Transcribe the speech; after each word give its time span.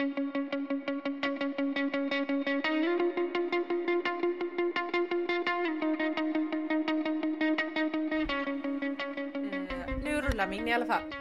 Eh, 0.00 0.04
nu 10.04 10.20
rullar 10.22 10.48
min 10.48 10.68
i 10.68 10.72
alla 10.72 10.86
fall. 10.86 11.14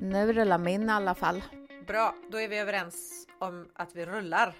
Nu 0.00 0.32
rullar 0.32 0.58
min 0.58 0.88
i 0.88 0.92
alla 0.92 1.14
fall. 1.14 1.42
Bra, 1.86 2.14
då 2.30 2.40
är 2.40 2.48
vi 2.48 2.58
överens 2.58 3.26
om 3.38 3.68
att 3.74 3.96
vi 3.96 4.06
rullar. 4.06 4.54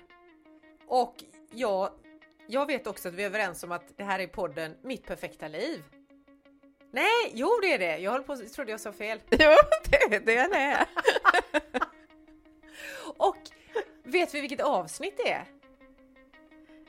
Och 0.86 1.14
jag, 1.52 1.90
jag 2.46 2.66
vet 2.66 2.86
också 2.86 3.08
att 3.08 3.14
vi 3.14 3.22
är 3.22 3.26
överens 3.26 3.62
om 3.64 3.72
att 3.72 3.96
det 3.96 4.04
här 4.04 4.18
är 4.18 4.26
podden 4.26 4.76
Mitt 4.82 5.06
perfekta 5.06 5.48
liv. 5.48 5.82
Nej, 6.90 7.32
jo 7.34 7.48
det 7.62 7.74
är 7.74 7.78
det. 7.78 7.98
Jag 7.98 8.10
höll 8.10 8.22
på, 8.22 8.36
trodde 8.36 8.70
jag 8.70 8.80
sa 8.80 8.92
fel. 8.92 9.20
Jo, 9.30 9.50
det, 10.10 10.18
det 10.18 10.36
är 10.36 10.48
det. 10.48 10.86
Vet 14.23 14.34
vi 14.34 14.41
vilket 14.41 14.61
avsnitt 14.61 15.17
det 15.17 15.32
är? 15.32 15.44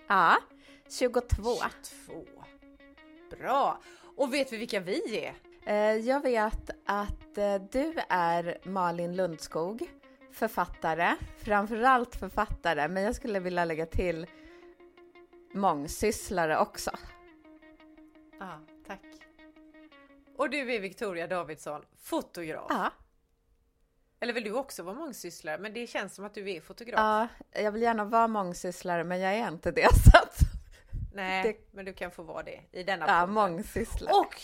Ja, 0.08 0.38
22. 0.90 1.20
22. 2.08 2.24
Bra! 3.38 3.80
Och 4.16 4.34
vet 4.34 4.54
vi 4.54 4.58
vilka 4.58 4.80
vi 4.80 5.26
är? 5.26 5.34
Eh, 5.66 5.98
Jag 5.98 6.22
vet 6.22 6.70
att 6.86 7.38
eh, 7.38 7.55
du 7.72 7.94
är 8.10 8.58
Malin 8.64 9.16
Lundskog, 9.16 9.90
författare, 10.32 11.16
framförallt 11.38 12.16
författare, 12.16 12.88
men 12.88 13.04
jag 13.04 13.16
skulle 13.16 13.40
vilja 13.40 13.66
lägga 13.66 13.86
till 13.86 14.27
mångsysslare 15.54 16.58
också. 16.58 16.91
Ja, 18.40 18.60
tack. 18.88 19.02
Och 20.38 20.50
du 20.50 20.74
är 20.74 20.80
Victoria 20.80 21.27
Davidsson, 21.27 21.82
fotograf. 21.98 22.66
Ja, 22.70 22.91
Eller 24.23 24.34
vill 24.34 24.44
du 24.44 24.52
också 24.54 24.84
vara 24.84 24.95
mångsysslare? 24.95 25.58
Men 25.58 25.73
det 25.73 25.88
känns 25.88 26.16
som 26.16 26.26
att 26.26 26.34
du 26.34 26.52
är 26.52 26.62
fotograf. 26.62 27.00
ja 27.00 27.27
jag 27.62 27.72
vill 27.72 27.82
gärna 27.82 28.05
vara 28.05 28.27
mångsysslare, 28.27 29.04
men 29.04 29.20
jag 29.20 29.34
är 29.34 29.48
inte 29.48 29.72
det. 29.72 29.88
Så 30.12 30.18
att, 30.18 30.38
Nej, 31.13 31.43
det- 31.43 31.76
men 31.76 31.85
du 31.85 31.93
kan 31.93 32.12
få 32.12 32.24
vara 32.24 32.44
det 32.44 32.62
i 32.71 32.84
denna 32.84 33.05
ja, 33.07 33.20
podden. 33.21 33.34
mångsysslare. 33.34 34.13
Och 34.13 34.41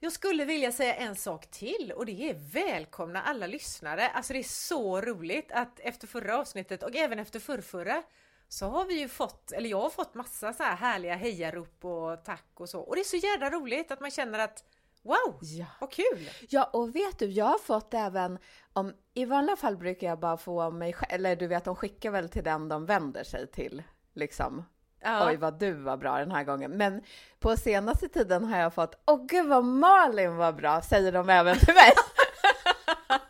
jag 0.00 0.12
skulle 0.12 0.44
vilja 0.44 0.72
säga 0.72 0.94
en 0.94 1.16
sak 1.16 1.46
till 1.50 1.92
och 1.96 2.06
det 2.06 2.30
är 2.30 2.34
välkomna 2.52 3.22
alla 3.22 3.46
lyssnare. 3.46 4.08
Alltså 4.08 4.32
det 4.32 4.38
är 4.38 4.42
så 4.42 5.00
roligt 5.00 5.52
att 5.52 5.80
efter 5.80 6.06
förra 6.06 6.38
avsnittet 6.38 6.82
och 6.82 6.96
även 6.96 7.18
efter 7.18 7.40
förrförra 7.40 8.02
så 8.48 8.66
har 8.66 8.84
vi 8.84 9.00
ju 9.00 9.08
fått, 9.08 9.52
eller 9.52 9.70
jag 9.70 9.80
har 9.80 9.90
fått 9.90 10.14
massa 10.14 10.52
så 10.52 10.62
här 10.62 10.76
härliga 10.76 11.14
hejarop 11.14 11.84
och 11.84 12.24
tack 12.24 12.46
och 12.54 12.68
så. 12.68 12.80
Och 12.80 12.94
det 12.94 13.00
är 13.02 13.04
så 13.04 13.16
jävla 13.16 13.50
roligt 13.50 13.90
att 13.90 14.00
man 14.00 14.10
känner 14.10 14.38
att 14.38 14.64
wow, 15.02 15.38
Ja. 15.40 15.66
vad 15.80 15.92
kul! 15.92 16.30
Ja, 16.48 16.64
och 16.72 16.96
vet 16.96 17.18
du, 17.18 17.26
jag 17.26 17.44
har 17.44 17.58
fått 17.58 17.94
även 17.94 18.38
om, 18.72 18.92
i 19.14 19.24
vanliga 19.24 19.56
fall 19.56 19.76
brukar 19.76 20.06
jag 20.06 20.18
bara 20.18 20.36
få 20.36 20.70
mig 20.70 20.92
själv, 20.92 21.12
eller 21.14 21.36
du 21.36 21.46
vet, 21.46 21.64
de 21.64 21.76
skickar 21.76 22.10
väl 22.10 22.28
till 22.28 22.44
den 22.44 22.68
de 22.68 22.86
vänder 22.86 23.24
sig 23.24 23.46
till, 23.46 23.82
liksom. 24.14 24.64
Ja. 25.00 25.28
Oj, 25.28 25.36
vad 25.36 25.58
du 25.58 25.72
var 25.72 25.96
bra 25.96 26.18
den 26.18 26.30
här 26.30 26.44
gången. 26.44 26.70
Men 26.70 27.02
på 27.38 27.56
senaste 27.56 28.08
tiden 28.08 28.44
har 28.44 28.58
jag 28.58 28.74
fått, 28.74 29.02
åh 29.06 29.26
gud 29.26 29.46
vad 29.46 29.64
Malin 29.64 30.36
var 30.36 30.52
bra, 30.52 30.82
säger 30.82 31.12
de 31.12 31.28
även 31.30 31.58
till 31.58 31.74
mig. 31.74 31.92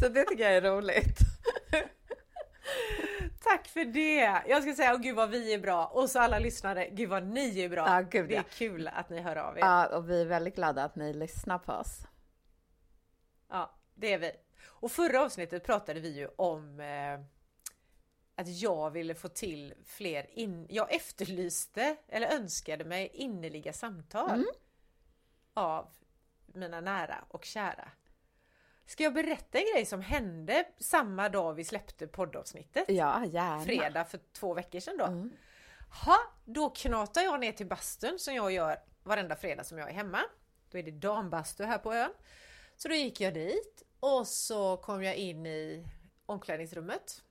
Så 0.00 0.08
det 0.08 0.24
tycker 0.24 0.44
jag 0.44 0.56
är 0.56 0.62
roligt. 0.62 1.18
Tack 3.52 3.68
för 3.68 3.84
det! 3.84 4.42
Jag 4.48 4.62
ska 4.62 4.74
säga, 4.74 4.94
åh 4.94 5.00
gud 5.00 5.16
vad 5.16 5.30
vi 5.30 5.54
är 5.54 5.58
bra 5.58 5.86
och 5.86 6.10
så 6.10 6.18
alla 6.18 6.38
lyssnare, 6.38 6.88
gud 6.88 7.08
vad 7.08 7.26
ni 7.26 7.60
är 7.60 7.68
bra. 7.68 7.86
Ja, 7.86 8.00
gud, 8.00 8.28
det 8.28 8.34
är 8.34 8.38
ja. 8.38 8.44
kul 8.50 8.88
att 8.88 9.10
ni 9.10 9.20
hör 9.20 9.36
av 9.36 9.56
er. 9.56 9.60
Ja, 9.60 9.96
och 9.96 10.10
vi 10.10 10.20
är 10.20 10.26
väldigt 10.26 10.54
glada 10.54 10.84
att 10.84 10.96
ni 10.96 11.12
lyssnar 11.12 11.58
på 11.58 11.72
oss. 11.72 11.98
Ja, 13.48 13.70
det 13.94 14.12
är 14.12 14.18
vi. 14.18 14.32
Och 14.66 14.92
förra 14.92 15.22
avsnittet 15.22 15.64
pratade 15.64 16.00
vi 16.00 16.08
ju 16.08 16.28
om 16.36 16.80
eh, 16.80 17.20
att 18.34 18.48
jag 18.48 18.90
ville 18.90 19.14
få 19.14 19.28
till 19.28 19.74
fler 19.84 20.38
in... 20.38 20.66
Jag 20.70 20.94
efterlyste 20.94 21.96
eller 22.08 22.34
önskade 22.34 22.84
mig 22.84 23.10
innerliga 23.12 23.72
samtal 23.72 24.44
av 25.54 25.88
mina 26.46 26.80
nära 26.80 27.24
och 27.28 27.44
kära. 27.44 27.88
Ska 28.86 29.02
jag 29.02 29.14
berätta 29.14 29.58
en 29.58 29.64
grej 29.74 29.86
som 29.86 30.00
hände 30.00 30.64
samma 30.78 31.28
dag 31.28 31.54
vi 31.54 31.64
släppte 31.64 32.06
poddavsnittet? 32.06 32.84
Ja, 32.88 33.24
gärna. 33.24 33.64
Fredag 33.64 34.04
för 34.04 34.20
två 34.32 34.54
veckor 34.54 34.80
sedan 34.80 34.96
då. 34.96 35.04
Mm. 35.04 35.32
Ha, 36.06 36.18
då 36.44 36.70
knatar 36.70 37.22
jag 37.22 37.40
ner 37.40 37.52
till 37.52 37.66
bastun 37.66 38.18
som 38.18 38.34
jag 38.34 38.52
gör 38.52 38.78
varenda 39.02 39.36
fredag 39.36 39.64
som 39.64 39.78
jag 39.78 39.88
är 39.88 39.94
hemma. 39.94 40.20
Då 40.70 40.78
är 40.78 40.82
det 40.82 40.90
dambastu 40.90 41.64
här 41.64 41.78
på 41.78 41.94
ön. 41.94 42.10
Så 42.76 42.88
då 42.88 42.94
gick 42.94 43.20
jag 43.20 43.34
dit 43.34 43.82
och 44.00 44.26
så 44.26 44.76
kom 44.76 45.02
jag 45.02 45.16
in 45.16 45.46
i 45.46 45.86
omklädningsrummet. 46.26 47.22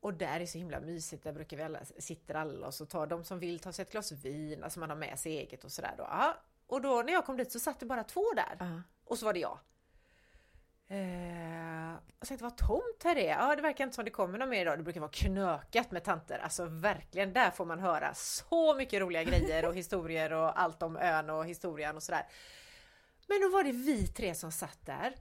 Och 0.00 0.14
där 0.14 0.40
är 0.40 0.46
så 0.46 0.58
himla 0.58 0.80
mysigt, 0.80 1.24
där 1.24 1.32
brukar 1.32 1.56
vi 1.56 1.62
alla, 1.62 1.84
sitter 1.84 2.34
alla 2.34 2.66
och 2.66 2.74
så 2.74 2.86
tar 2.86 3.06
de 3.06 3.24
som 3.24 3.38
vill 3.38 3.58
ta 3.60 3.72
sig 3.72 3.82
ett 3.82 3.92
glas 3.92 4.12
vin, 4.12 4.64
alltså 4.64 4.80
man 4.80 4.90
har 4.90 4.96
med 4.96 5.18
sig 5.18 5.36
eget 5.38 5.64
och 5.64 5.72
sådär 5.72 5.94
då. 5.98 6.34
Och 6.66 6.82
då 6.82 7.02
när 7.02 7.12
jag 7.12 7.26
kom 7.26 7.36
dit 7.36 7.52
så 7.52 7.60
satt 7.60 7.80
det 7.80 7.86
bara 7.86 8.04
två 8.04 8.24
där. 8.36 8.56
Ja. 8.58 8.82
Och 9.04 9.18
så 9.18 9.26
var 9.26 9.32
det 9.32 9.40
jag. 9.40 9.58
Eh, 10.92 11.92
jag 12.18 12.28
tänkte 12.28 12.44
vad 12.44 12.56
tomt 12.56 13.02
här 13.04 13.16
är. 13.16 13.30
Ja, 13.30 13.56
det 13.56 13.62
verkar 13.62 13.84
inte 13.84 13.94
som 13.94 14.04
det 14.04 14.10
kommer 14.10 14.38
någon 14.38 14.48
mer 14.48 14.60
idag. 14.60 14.78
Det 14.78 14.82
brukar 14.82 15.00
vara 15.00 15.10
knökat 15.10 15.90
med 15.90 16.04
tanter. 16.04 16.38
Alltså 16.38 16.64
verkligen, 16.64 17.32
där 17.32 17.50
får 17.50 17.64
man 17.64 17.78
höra 17.80 18.14
så 18.14 18.74
mycket 18.74 19.00
roliga 19.00 19.24
grejer 19.24 19.64
och 19.64 19.74
historier 19.76 20.32
och 20.32 20.60
allt 20.60 20.82
om 20.82 20.96
ön 20.96 21.30
och 21.30 21.46
historien 21.46 21.96
och 21.96 22.02
sådär. 22.02 22.26
Men 23.26 23.40
då 23.40 23.48
var 23.48 23.64
det 23.64 23.72
vi 23.72 24.06
tre 24.06 24.34
som 24.34 24.52
satt 24.52 24.78
där. 24.86 25.14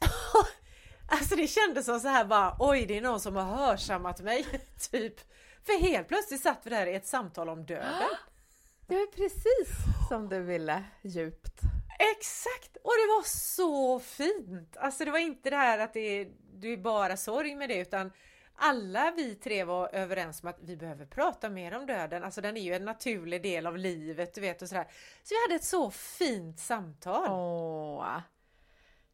alltså 1.06 1.36
det 1.36 1.46
kändes 1.46 1.86
som 1.86 2.00
så 2.00 2.08
här 2.08 2.24
bara, 2.24 2.56
oj 2.58 2.86
det 2.86 2.96
är 2.96 3.02
någon 3.02 3.20
som 3.20 3.36
har 3.36 3.44
hörsammat 3.44 4.20
mig. 4.20 4.46
typ. 4.90 5.20
För 5.66 5.80
helt 5.80 6.08
plötsligt 6.08 6.42
satt 6.42 6.58
vi 6.62 6.70
där 6.70 6.86
i 6.86 6.94
ett 6.94 7.06
samtal 7.06 7.48
om 7.48 7.66
döden. 7.66 8.08
Det 8.86 8.94
är 8.94 9.06
precis 9.06 9.68
som 10.08 10.28
du 10.28 10.40
ville, 10.40 10.84
djupt. 11.02 11.71
Exakt! 12.16 12.76
Och 12.76 12.92
det 12.92 13.06
var 13.06 13.22
så 13.26 14.00
fint! 14.00 14.76
Alltså 14.76 15.04
det 15.04 15.10
var 15.10 15.18
inte 15.18 15.50
det 15.50 15.56
här 15.56 15.78
att 15.78 15.92
det 15.92 16.20
är, 16.20 16.32
det 16.54 16.68
är 16.68 16.76
bara 16.76 17.16
sorg 17.16 17.54
med 17.54 17.68
det 17.68 17.78
utan 17.78 18.12
alla 18.54 19.12
vi 19.16 19.34
tre 19.34 19.64
var 19.64 19.94
överens 19.94 20.42
om 20.42 20.48
att 20.48 20.58
vi 20.60 20.76
behöver 20.76 21.06
prata 21.06 21.50
mer 21.50 21.76
om 21.76 21.86
döden. 21.86 22.24
Alltså 22.24 22.40
den 22.40 22.56
är 22.56 22.60
ju 22.60 22.74
en 22.74 22.84
naturlig 22.84 23.42
del 23.42 23.66
av 23.66 23.76
livet, 23.76 24.34
du 24.34 24.40
vet 24.40 24.62
och 24.62 24.68
sådär. 24.68 24.86
Så 25.22 25.34
vi 25.34 25.42
hade 25.42 25.54
ett 25.54 25.64
så 25.64 25.90
fint 25.90 26.60
samtal. 26.60 27.26
Åh. 27.30 28.20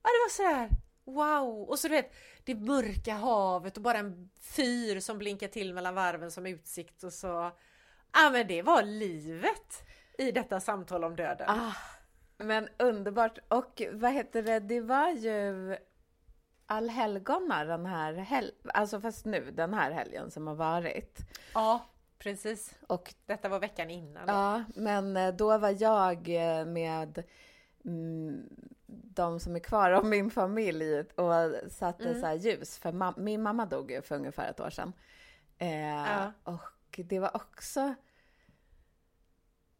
Ja, 0.03 0.09
det 0.09 0.25
var 0.25 0.31
sådär 0.31 0.69
wow! 1.05 1.69
Och 1.69 1.78
så 1.78 1.88
du 1.88 1.94
vet 1.94 2.15
det 2.44 2.55
mörka 2.55 3.15
havet 3.15 3.76
och 3.76 3.82
bara 3.82 3.99
en 3.99 4.31
fyr 4.41 5.00
som 5.00 5.19
blinkar 5.19 5.49
till 5.49 5.75
mellan 5.75 5.94
varven 5.94 6.31
som 6.31 6.47
utsikt 6.47 7.05
och 7.05 7.12
så. 7.12 7.53
Ja 8.12 8.31
men 8.32 8.47
det 8.47 8.62
var 8.62 8.82
livet 8.82 9.82
i 10.19 10.32
detta 10.32 10.60
samtal 10.60 11.05
om 11.05 11.16
döden. 11.16 11.50
Ah, 11.50 11.75
men 12.38 12.69
underbart. 12.78 13.38
Och 13.49 13.82
vad 13.93 14.12
heter 14.12 14.43
det, 14.43 14.59
det 14.60 14.81
var 14.81 15.09
ju 15.10 15.76
allhelgona 16.66 17.65
den 17.65 17.87
här 17.87 18.12
helgen, 18.15 18.54
alltså 18.75 19.00
fast 19.00 19.25
nu 19.25 19.50
den 19.50 19.75
här 19.75 19.91
helgen 19.91 20.31
som 20.31 20.47
har 20.47 20.54
varit. 20.54 21.19
Ja, 21.54 21.84
precis. 22.19 22.75
Och 22.87 23.15
Detta 23.26 23.49
var 23.49 23.60
veckan 23.60 23.91
innan. 23.91 24.26
då. 24.26 24.32
ja, 24.32 24.65
men 24.75 25.16
eh, 25.16 25.34
då 25.34 25.59
var 25.59 25.82
jag 25.82 26.28
eh, 26.28 26.65
med 26.66 27.22
mm, 27.84 28.49
de 28.87 29.41
som 29.41 29.56
är 29.56 29.60
kvar 29.60 29.91
av 29.91 30.05
min 30.05 30.31
familj 30.31 30.99
och 31.00 31.72
satte 31.72 32.20
så 32.20 32.26
här 32.26 32.34
ljus, 32.34 32.78
för 32.78 32.93
ma- 32.93 33.19
min 33.20 33.43
mamma 33.43 33.66
dog 33.66 33.91
ju 33.91 34.03
för 34.03 34.15
ungefär 34.15 34.50
ett 34.50 34.60
år 34.60 34.70
sedan. 34.70 34.93
Eh, 35.59 35.88
Ja. 35.88 36.32
Och 36.44 37.00
det 37.05 37.19
var 37.19 37.37
också 37.37 37.94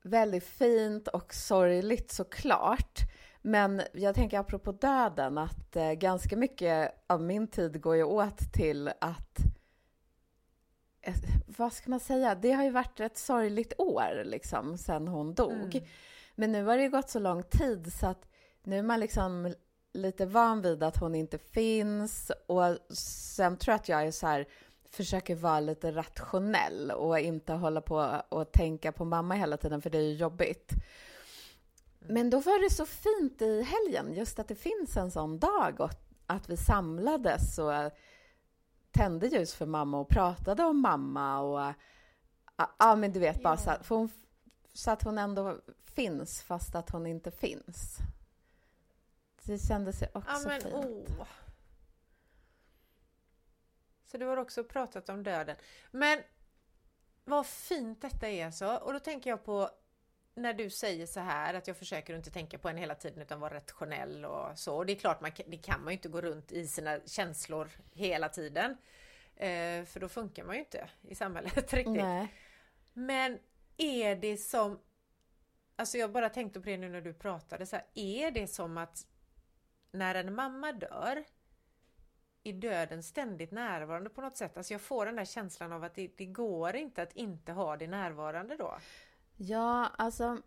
väldigt 0.09 0.45
fint 0.45 1.09
och 1.09 1.35
sorgligt 1.35 2.13
såklart. 2.13 3.01
Men 3.43 3.83
jag 3.93 4.15
tänker 4.15 4.39
apropå 4.39 4.73
döden 4.73 5.39
att 5.39 5.77
eh, 5.77 5.93
ganska 5.93 6.37
mycket 6.37 7.05
av 7.07 7.23
min 7.23 7.49
tid 7.49 7.81
går 7.81 7.97
ju 7.97 8.03
åt 8.03 8.53
till 8.53 8.89
att 9.01 9.39
eh, 11.03 11.15
vad 11.47 11.73
ska 11.73 11.91
man 11.91 12.01
säga? 12.01 12.35
Det 12.35 12.53
har 12.53 12.65
ju 12.65 12.71
varit 12.71 13.01
ett 13.01 13.19
sorgligt 13.19 13.73
år 13.79 14.23
liksom 14.25 14.79
sen 14.79 15.09
hon 15.09 15.35
dog. 15.35 15.75
Mm. 15.75 15.89
Men 16.35 16.53
nu 16.53 16.65
har 16.65 16.77
det 16.77 16.83
ju 16.83 16.91
gått 16.91 17.11
så 17.11 17.19
lång 17.19 17.43
tid 17.43 17.93
så 17.93 18.07
att 18.07 18.29
nu 18.63 18.79
är 18.79 18.83
man 18.83 19.01
liksom 19.01 19.55
lite 19.93 20.27
van 20.27 20.63
vid 20.63 20.83
att 20.83 20.97
hon 20.97 21.15
inte 21.15 21.39
finns 21.39 22.33
och 22.47 22.97
sen 22.97 23.57
tror 23.57 23.73
jag 23.73 23.81
att 23.81 23.89
jag 23.89 24.07
är 24.07 24.11
så 24.11 24.27
här 24.27 24.49
försöker 24.91 25.35
vara 25.35 25.61
lite 25.61 25.93
rationell 25.93 26.91
och 26.91 27.19
inte 27.19 27.53
hålla 27.53 27.81
på 27.81 28.23
och 28.29 28.53
tänka 28.53 28.93
på 28.93 29.05
mamma 29.05 29.35
hela 29.35 29.57
tiden 29.57 29.83
för 29.83 29.91
det 29.91 29.99
är 29.99 30.03
ju 30.03 30.15
jobbigt. 30.15 30.73
Men 31.99 32.31
då 32.31 32.41
var 32.41 32.63
det 32.63 32.71
så 32.71 32.87
fint 32.87 33.43
i 33.43 33.63
helgen, 33.63 34.15
just 34.15 34.39
att 34.39 34.49
det 34.49 34.55
finns 34.55 34.97
en 34.97 35.11
sån 35.11 35.39
dag 35.39 35.81
och 35.81 35.91
att 36.27 36.49
vi 36.49 36.57
samlades 36.57 37.59
och 37.59 37.73
tände 38.91 39.27
ljus 39.27 39.55
för 39.55 39.67
mamma 39.67 39.99
och 40.01 40.09
pratade 40.09 40.65
om 40.65 40.81
mamma 40.81 41.41
och 41.41 41.75
ja, 42.79 42.97
men 42.97 43.13
du 43.13 43.21
vet 43.21 43.43
bara 43.43 43.57
så 43.57 43.71
att, 43.71 43.89
hon, 43.89 44.11
så 44.73 44.91
att 44.91 45.03
hon 45.03 45.19
ändå 45.19 45.57
finns 45.85 46.43
fast 46.43 46.75
att 46.75 46.91
hon 46.91 47.07
inte 47.07 47.31
finns. 47.31 47.99
Det 49.43 49.59
kändes 49.59 50.03
ju 50.03 50.07
också 50.13 50.31
Ja 50.31 50.41
men 50.47 50.61
fint. 50.61 50.75
åh. 51.19 51.27
Så 54.11 54.19
du 54.19 54.27
har 54.27 54.37
också 54.37 54.65
pratat 54.65 55.09
om 55.09 55.23
döden. 55.23 55.57
Men 55.91 56.23
vad 57.25 57.47
fint 57.47 58.03
detta 58.03 58.29
är 58.29 58.47
alltså. 58.47 58.67
Och 58.67 58.93
då 58.93 58.99
tänker 58.99 59.31
jag 59.31 59.45
på 59.45 59.71
när 60.35 60.55
du 60.55 60.71
säger 60.71 61.07
så 61.07 61.21
här 61.21 61.55
att 61.55 61.67
jag 61.67 61.77
försöker 61.77 62.17
inte 62.17 62.31
tänka 62.31 62.59
på 62.59 62.69
en 62.69 62.77
hela 62.77 62.95
tiden 62.95 63.23
utan 63.23 63.41
vara 63.41 63.55
rationell 63.55 64.25
och 64.25 64.59
så. 64.59 64.77
Och 64.77 64.87
det 64.87 64.93
är 64.93 64.97
klart, 64.97 65.21
man, 65.21 65.31
det 65.47 65.57
kan 65.57 65.85
man 65.85 65.93
ju 65.93 65.97
inte 65.97 66.09
gå 66.09 66.21
runt 66.21 66.53
i 66.53 66.67
sina 66.67 67.01
känslor 67.07 67.69
hela 67.93 68.29
tiden. 68.29 68.77
Eh, 69.37 69.85
för 69.85 70.01
då 70.01 70.09
funkar 70.09 70.45
man 70.45 70.55
ju 70.55 70.61
inte 70.61 70.91
i 71.03 71.15
samhället 71.15 71.73
riktigt. 71.75 71.95
Nej. 71.95 72.35
Men 72.93 73.39
är 73.77 74.17
det 74.17 74.37
som... 74.37 74.81
Alltså 75.77 75.99
jag 75.99 76.13
bara 76.13 76.29
tänkte 76.29 76.61
på 76.61 76.67
det 76.67 76.77
nu 76.77 76.89
när 76.89 77.01
du 77.01 77.15
pratade. 77.15 77.67
Så 77.67 77.77
här, 77.77 77.87
är 77.95 78.31
det 78.31 78.47
som 78.47 78.79
att 78.79 79.07
när 79.93 80.15
en 80.15 80.35
mamma 80.35 80.73
dör 80.73 81.25
är 82.49 82.53
döden 82.53 83.03
ständigt 83.03 83.51
närvarande 83.51 84.11
på 84.11 84.21
något 84.21 84.37
sätt? 84.37 84.57
Alltså 84.57 84.75
jag 84.75 84.81
får 84.81 85.07
den 85.07 85.17
där 85.17 85.25
känslan 85.25 85.73
av 85.73 85.85
att 85.85 85.95
det, 85.95 86.11
det 86.17 86.27
går 86.27 86.77
inte 86.77 87.03
att 87.03 87.13
inte 87.13 87.53
ha 87.53 87.77
det 87.77 87.87
närvarande 87.87 88.57
då. 88.57 88.79
Ja, 89.37 89.91
alltså. 89.99 90.43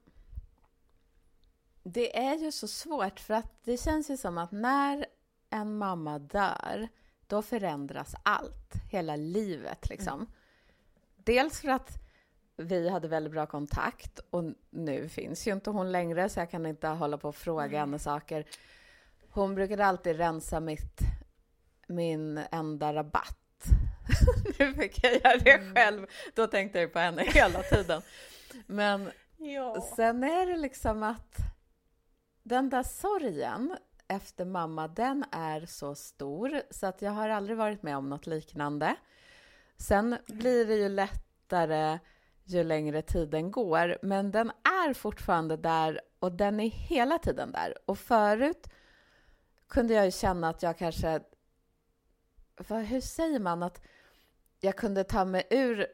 Det 1.84 2.18
är 2.18 2.36
ju 2.38 2.52
så 2.52 2.68
svårt 2.68 3.20
för 3.20 3.34
att 3.34 3.64
det 3.64 3.78
känns 3.78 4.10
ju 4.10 4.18
som 4.18 4.38
att 4.38 4.52
när 4.52 5.06
en 5.50 5.78
mamma 5.78 6.20
dör, 6.20 6.88
då 7.28 7.42
förändras 7.42 8.16
allt. 8.24 8.74
Hela 8.92 9.16
livet 9.16 9.90
liksom. 9.90 10.14
Mm. 10.14 10.28
Dels 11.16 11.62
för 11.62 11.68
att 11.68 12.02
vi 12.58 12.90
hade 12.90 13.08
väldigt 13.08 13.34
bra 13.34 13.46
kontakt 13.46 14.20
och 14.30 14.44
nu 14.70 15.10
finns 15.10 15.48
ju 15.48 15.52
inte 15.52 15.70
hon 15.70 15.92
längre 15.92 16.30
så 16.30 16.40
jag 16.40 16.52
kan 16.52 16.66
inte 16.66 16.88
hålla 16.88 17.18
på 17.18 17.30
och 17.30 17.36
fråga 17.36 17.68
Nej. 17.68 17.80
henne 17.80 18.00
saker. 18.00 18.46
Hon 19.30 19.56
brukade 19.56 19.86
alltid 19.86 20.18
rensa 20.18 20.60
mitt, 20.60 21.00
min 21.92 22.38
enda 22.52 22.94
rabatt. 22.94 23.38
nu 24.60 24.74
fick 24.74 25.04
jag 25.04 25.14
göra 25.14 25.38
det 25.38 25.52
Mm. 25.52 25.76
själv. 25.76 26.08
Då 26.36 26.48
tänkte 26.48 26.80
jag 26.80 26.94
på 26.94 27.00
henne 27.00 27.24
hela 27.24 27.62
tiden. 27.64 28.02
Men 28.68 29.12
Ja. 29.38 29.82
sen 29.96 30.24
är 30.24 30.46
det 30.46 30.58
liksom 30.58 31.04
att 31.04 31.36
den 32.44 32.70
där 32.70 32.84
sorgen 32.84 33.78
efter 34.08 34.46
mamma, 34.46 34.88
den 34.88 35.26
är 35.32 35.66
så 35.66 35.96
stor 35.96 36.62
så 36.70 36.88
att 36.88 37.02
jag 37.02 37.12
har 37.12 37.30
aldrig 37.30 37.58
varit 37.58 37.84
med 37.84 37.98
om 37.98 38.10
något 38.10 38.28
liknande. 38.28 38.96
Sen 39.78 40.18
blir 40.28 40.66
det 40.66 40.76
ju 40.76 40.90
lättare 40.90 42.00
ju 42.44 42.64
längre 42.64 43.02
tiden 43.02 43.52
går, 43.52 43.98
men 44.02 44.32
den 44.32 44.50
är 44.64 44.94
fortfarande 44.94 45.58
där 45.58 46.02
och 46.20 46.32
den 46.32 46.60
är 46.60 46.70
hela 46.70 47.18
tiden 47.18 47.52
där. 47.52 47.78
Och 47.86 47.98
förut 48.00 48.68
kunde 49.68 49.94
jag 49.94 50.06
ju 50.06 50.12
känna 50.12 50.50
att 50.50 50.64
jag 50.64 50.78
kanske... 50.78 51.20
Vad, 52.68 52.82
hur 52.82 53.02
säger 53.02 53.40
man? 53.40 53.64
Att 53.64 53.82
jag 54.60 54.76
kunde 54.76 55.04
ta 55.04 55.26
mig 55.26 55.48
ur 55.50 55.88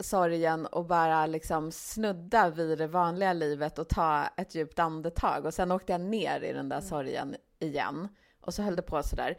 sorgen 0.00 0.66
och 0.66 0.84
bara 0.84 1.26
liksom 1.26 1.72
snudda 1.72 2.50
vid 2.50 2.78
det 2.78 2.86
vanliga 2.86 3.32
livet 3.32 3.78
och 3.78 3.88
ta 3.88 4.26
ett 4.36 4.54
djupt 4.54 4.78
andetag. 4.78 5.46
Och 5.46 5.54
sen 5.54 5.72
åkte 5.72 5.92
jag 5.92 6.00
ner 6.00 6.40
i 6.40 6.52
den 6.52 6.68
där 6.68 6.80
sorgen 6.80 7.36
igen. 7.58 8.08
Och 8.40 8.54
så 8.54 8.62
höll 8.62 8.76
det 8.76 8.82
på 8.82 9.02
sådär. 9.02 9.38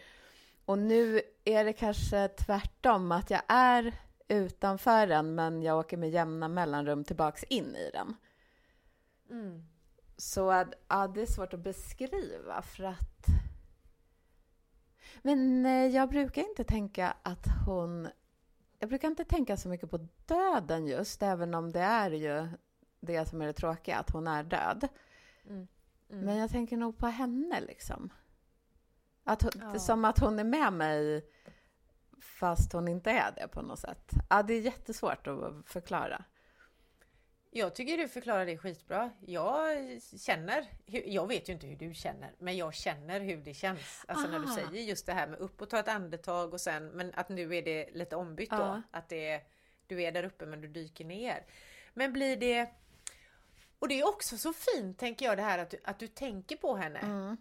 Och 0.65 0.79
nu 0.79 1.21
är 1.45 1.65
det 1.65 1.73
kanske 1.73 2.27
tvärtom, 2.27 3.11
att 3.11 3.29
jag 3.29 3.41
är 3.47 3.93
utanför 4.27 5.07
den 5.07 5.35
men 5.35 5.61
jag 5.61 5.79
åker 5.79 5.97
med 5.97 6.09
jämna 6.09 6.47
mellanrum 6.47 7.03
tillbaks 7.03 7.43
in 7.43 7.75
i 7.75 7.89
den. 7.93 8.15
Mm. 9.29 9.63
Så 10.17 10.65
ja, 10.87 11.07
det 11.07 11.21
är 11.21 11.25
svårt 11.25 11.53
att 11.53 11.59
beskriva 11.59 12.61
för 12.61 12.83
att... 12.83 13.25
Men 15.21 15.65
eh, 15.65 15.87
jag 15.87 16.09
brukar 16.09 16.41
inte 16.41 16.63
tänka 16.63 17.13
att 17.23 17.45
hon... 17.65 18.07
Jag 18.79 18.89
brukar 18.89 19.07
inte 19.07 19.25
tänka 19.25 19.57
så 19.57 19.69
mycket 19.69 19.91
på 19.91 20.07
döden 20.25 20.87
just, 20.87 21.23
även 21.23 21.53
om 21.53 21.71
det 21.71 21.79
är 21.79 22.11
ju 22.11 22.47
det 22.99 23.29
som 23.29 23.41
är 23.41 23.47
det 23.47 23.53
tråkiga, 23.53 23.97
att 23.97 24.09
hon 24.09 24.27
är 24.27 24.43
död. 24.43 24.87
Mm. 25.45 25.67
Mm. 26.09 26.25
Men 26.25 26.37
jag 26.37 26.49
tänker 26.49 26.77
nog 26.77 26.97
på 26.97 27.07
henne 27.07 27.61
liksom. 27.61 28.09
Att 29.23 29.41
hon, 29.41 29.51
Ja. 29.61 29.79
Som 29.79 30.05
att 30.05 30.19
hon 30.19 30.39
är 30.39 30.43
med 30.43 30.73
mig 30.73 31.25
fast 32.21 32.73
hon 32.73 32.87
inte 32.87 33.11
är 33.11 33.31
det 33.31 33.47
på 33.47 33.61
något 33.61 33.79
sätt. 33.79 34.11
Ja, 34.29 34.43
det 34.43 34.53
är 34.53 34.61
jättesvårt 34.61 35.27
att 35.27 35.53
förklara. 35.65 36.23
Jag 37.51 37.75
tycker 37.75 37.97
du 37.97 38.07
förklarar 38.07 38.45
det 38.45 38.57
skitbra. 38.57 39.11
Jag 39.25 39.77
känner, 40.19 40.67
jag 40.85 41.27
vet 41.27 41.49
ju 41.49 41.53
inte 41.53 41.67
hur 41.67 41.75
du 41.75 41.93
känner, 41.93 42.31
men 42.37 42.57
jag 42.57 42.73
känner 42.73 43.19
hur 43.19 43.37
det 43.37 43.53
känns. 43.53 44.05
Alltså 44.07 44.27
när 44.27 44.39
du 44.39 44.47
säger 44.47 44.83
just 44.83 45.05
det 45.05 45.13
här 45.13 45.27
med 45.27 45.39
upp 45.39 45.61
och 45.61 45.69
ta 45.69 45.79
ett 45.79 45.87
andetag 45.87 46.53
och 46.53 46.61
sen, 46.61 46.87
men 46.87 47.11
att 47.15 47.29
nu 47.29 47.55
är 47.55 47.61
det 47.61 47.89
lite 47.93 48.15
ombytt 48.15 48.49
då. 48.49 48.55
Ja. 48.55 48.81
Att 48.91 49.09
det 49.09 49.29
är, 49.29 49.43
du 49.87 50.03
är 50.03 50.11
där 50.11 50.23
uppe 50.23 50.45
men 50.45 50.61
du 50.61 50.67
dyker 50.67 51.05
ner. 51.05 51.45
Men 51.93 52.13
blir 52.13 52.37
det, 52.37 52.69
och 53.79 53.87
det 53.87 53.99
är 53.99 54.07
också 54.07 54.37
så 54.37 54.53
fint 54.53 54.99
tänker 54.99 55.25
jag 55.25 55.37
det 55.37 55.43
här 55.43 55.59
att 55.59 55.69
du, 55.69 55.77
att 55.83 55.99
du 55.99 56.07
tänker 56.07 56.55
på 56.55 56.75
henne. 56.75 56.99
Mm. 56.99 57.37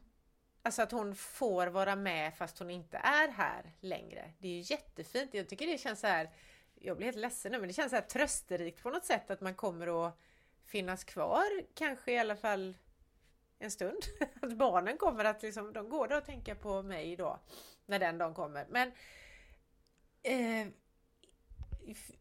Alltså 0.62 0.82
att 0.82 0.92
hon 0.92 1.14
får 1.14 1.66
vara 1.66 1.96
med 1.96 2.34
fast 2.34 2.58
hon 2.58 2.70
inte 2.70 2.96
är 2.96 3.28
här 3.28 3.72
längre. 3.80 4.32
Det 4.38 4.48
är 4.48 4.52
ju 4.52 4.60
jättefint. 4.60 5.34
Jag 5.34 5.48
tycker 5.48 5.66
det 5.66 5.78
känns 5.78 6.00
så 6.00 6.06
här. 6.06 6.30
Jag 6.80 6.96
blir 6.96 7.06
helt 7.06 7.18
ledsen 7.18 7.52
nu 7.52 7.58
men 7.58 7.68
det 7.68 7.74
känns 7.74 7.90
så 7.90 7.96
här 7.96 8.02
trösterikt 8.02 8.82
på 8.82 8.90
något 8.90 9.04
sätt 9.04 9.30
att 9.30 9.40
man 9.40 9.54
kommer 9.54 10.06
att 10.06 10.18
finnas 10.64 11.04
kvar 11.04 11.46
kanske 11.74 12.12
i 12.12 12.18
alla 12.18 12.36
fall 12.36 12.76
en 13.58 13.70
stund. 13.70 14.02
Att 14.42 14.52
barnen 14.52 14.96
kommer 14.98 15.24
att 15.24 15.42
liksom, 15.42 15.72
de 15.72 15.88
går 15.88 16.08
där 16.08 16.16
och 16.16 16.24
tänka 16.24 16.54
på 16.54 16.82
mig 16.82 17.16
då 17.16 17.40
när 17.86 17.98
den 17.98 18.18
dagen 18.18 18.34
kommer. 18.34 18.66
Men 18.70 18.92
eh, 20.22 20.72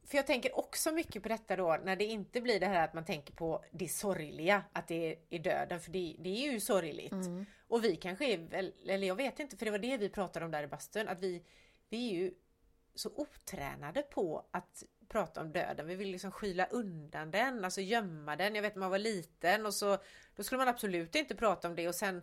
för 0.06 0.18
jag 0.18 0.28
tänker 0.28 0.58
också 0.58 0.92
mycket 0.92 1.24
på 1.24 1.30
detta 1.30 1.56
då 1.56 1.78
när 1.84 1.96
det 1.96 2.06
inte 2.06 2.42
blir 2.42 2.60
det 2.60 2.66
här 2.66 2.84
att 2.84 2.94
man 2.94 3.06
tänker 3.06 3.34
på 3.34 3.66
det 3.72 3.88
sorgliga, 3.88 4.64
att 4.74 4.88
det 4.88 5.16
är 5.30 5.40
döden, 5.40 5.80
för 5.80 5.92
det, 5.92 6.16
det 6.20 6.30
är 6.30 6.52
ju 6.52 6.60
sorgligt. 6.60 7.12
Mm. 7.12 7.46
Och 7.68 7.84
vi 7.84 7.96
kanske 7.96 8.26
är 8.34 8.38
väl, 8.38 8.74
eller 8.88 9.08
jag 9.08 9.16
vet 9.16 9.40
inte, 9.40 9.58
för 9.58 9.66
det 9.66 9.72
var 9.72 9.80
det 9.80 9.98
vi 9.98 10.10
pratade 10.10 10.46
om 10.46 10.52
där 10.52 10.64
i 10.64 10.68
bastun, 10.68 11.08
att 11.08 11.20
vi, 11.20 11.44
vi 11.90 12.10
är 12.10 12.14
ju 12.14 12.34
så 12.98 13.12
otränade 13.16 14.02
på 14.02 14.46
att 14.52 14.84
prata 15.08 15.42
om 15.42 15.52
döden. 15.52 15.88
Vi 15.88 15.96
vill 15.96 16.12
liksom 16.12 16.32
skyla 16.32 16.66
undan 16.66 17.32
den, 17.32 17.66
alltså 17.66 17.82
gömma 17.82 18.36
den. 18.36 18.56
Jag 18.56 18.62
vet 18.62 18.76
när 18.76 18.80
man 18.80 18.92
var 18.92 18.98
liten 18.98 19.66
och 19.66 19.74
så 19.74 19.98
då 20.36 20.44
skulle 20.44 20.58
man 20.58 20.68
absolut 20.68 21.16
inte 21.16 21.36
prata 21.36 21.68
om 21.68 21.76
det 21.76 21.88
och 21.88 21.96
sen 21.96 22.22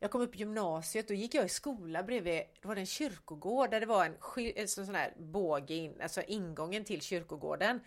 jag 0.00 0.10
kom 0.10 0.20
upp 0.20 0.34
i 0.34 0.38
gymnasiet, 0.38 1.08
då 1.08 1.14
gick 1.14 1.34
jag 1.34 1.44
i 1.44 1.48
skola 1.48 2.02
bredvid, 2.02 2.42
då 2.62 2.68
var 2.68 2.74
det 2.74 2.80
en 2.80 2.86
kyrkogård 2.86 3.70
där 3.70 3.80
det 3.80 3.86
var 3.86 4.04
en, 4.04 4.16
en 4.56 4.68
sån 4.68 4.94
här 4.94 5.14
båge 5.16 5.74
in, 5.74 6.00
alltså 6.02 6.22
ingången 6.22 6.84
till 6.84 7.00
kyrkogården. 7.00 7.80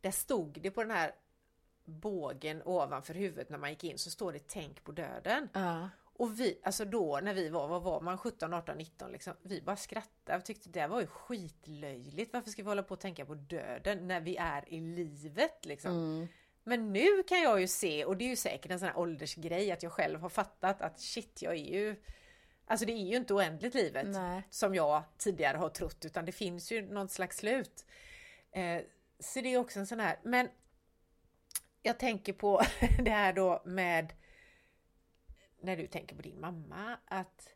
Där 0.00 0.10
stod 0.10 0.60
det 0.60 0.70
på 0.70 0.82
den 0.82 0.90
här 0.90 1.12
bågen 1.84 2.62
ovanför 2.64 3.14
huvudet 3.14 3.50
när 3.50 3.58
man 3.58 3.70
gick 3.70 3.84
in 3.84 3.98
så 3.98 4.10
står 4.10 4.32
det 4.32 4.48
tänk 4.48 4.84
på 4.84 4.92
döden. 4.92 5.48
Uh. 5.56 5.86
Och 6.18 6.40
vi, 6.40 6.58
alltså 6.62 6.84
då 6.84 7.20
när 7.22 7.34
vi 7.34 7.48
var, 7.48 7.68
vad 7.68 7.82
var 7.82 8.00
man, 8.00 8.18
17, 8.18 8.54
18, 8.54 8.78
19 8.78 9.12
liksom, 9.12 9.34
vi 9.42 9.62
bara 9.62 9.76
skrattade 9.76 10.38
och 10.38 10.44
tyckte 10.44 10.68
det 10.68 10.86
var 10.86 11.00
ju 11.00 11.06
skitlöjligt. 11.06 12.32
Varför 12.32 12.50
ska 12.50 12.62
vi 12.62 12.68
hålla 12.68 12.82
på 12.82 12.94
och 12.94 13.00
tänka 13.00 13.26
på 13.26 13.34
döden 13.34 14.08
när 14.08 14.20
vi 14.20 14.36
är 14.36 14.72
i 14.72 14.80
livet 14.80 15.64
liksom? 15.64 15.92
Mm. 15.92 16.28
Men 16.64 16.92
nu 16.92 17.22
kan 17.22 17.42
jag 17.42 17.60
ju 17.60 17.66
se, 17.66 18.04
och 18.04 18.16
det 18.16 18.24
är 18.24 18.28
ju 18.28 18.36
säkert 18.36 18.70
en 18.70 18.78
sån 18.78 18.88
här 18.88 18.98
åldersgrej, 18.98 19.72
att 19.72 19.82
jag 19.82 19.92
själv 19.92 20.20
har 20.20 20.28
fattat 20.28 20.82
att 20.82 21.00
shit, 21.00 21.42
jag 21.42 21.52
är 21.52 21.72
ju... 21.72 22.02
Alltså 22.66 22.86
det 22.86 22.92
är 22.92 23.06
ju 23.06 23.16
inte 23.16 23.34
oändligt 23.34 23.74
livet 23.74 24.06
Nej. 24.06 24.42
som 24.50 24.74
jag 24.74 25.02
tidigare 25.18 25.56
har 25.56 25.68
trott, 25.68 26.04
utan 26.04 26.24
det 26.24 26.32
finns 26.32 26.72
ju 26.72 26.82
något 26.92 27.10
slags 27.10 27.36
slut. 27.36 27.84
Eh, 28.52 28.82
så 29.20 29.40
det 29.40 29.54
är 29.54 29.58
också 29.58 29.78
en 29.78 29.86
sån 29.86 30.00
här, 30.00 30.18
men 30.22 30.48
jag 31.82 31.98
tänker 31.98 32.32
på 32.32 32.62
det 33.04 33.10
här 33.10 33.32
då 33.32 33.62
med 33.64 34.12
när 35.60 35.76
du 35.76 35.86
tänker 35.86 36.16
på 36.16 36.22
din 36.22 36.40
mamma, 36.40 36.98
att 37.04 37.54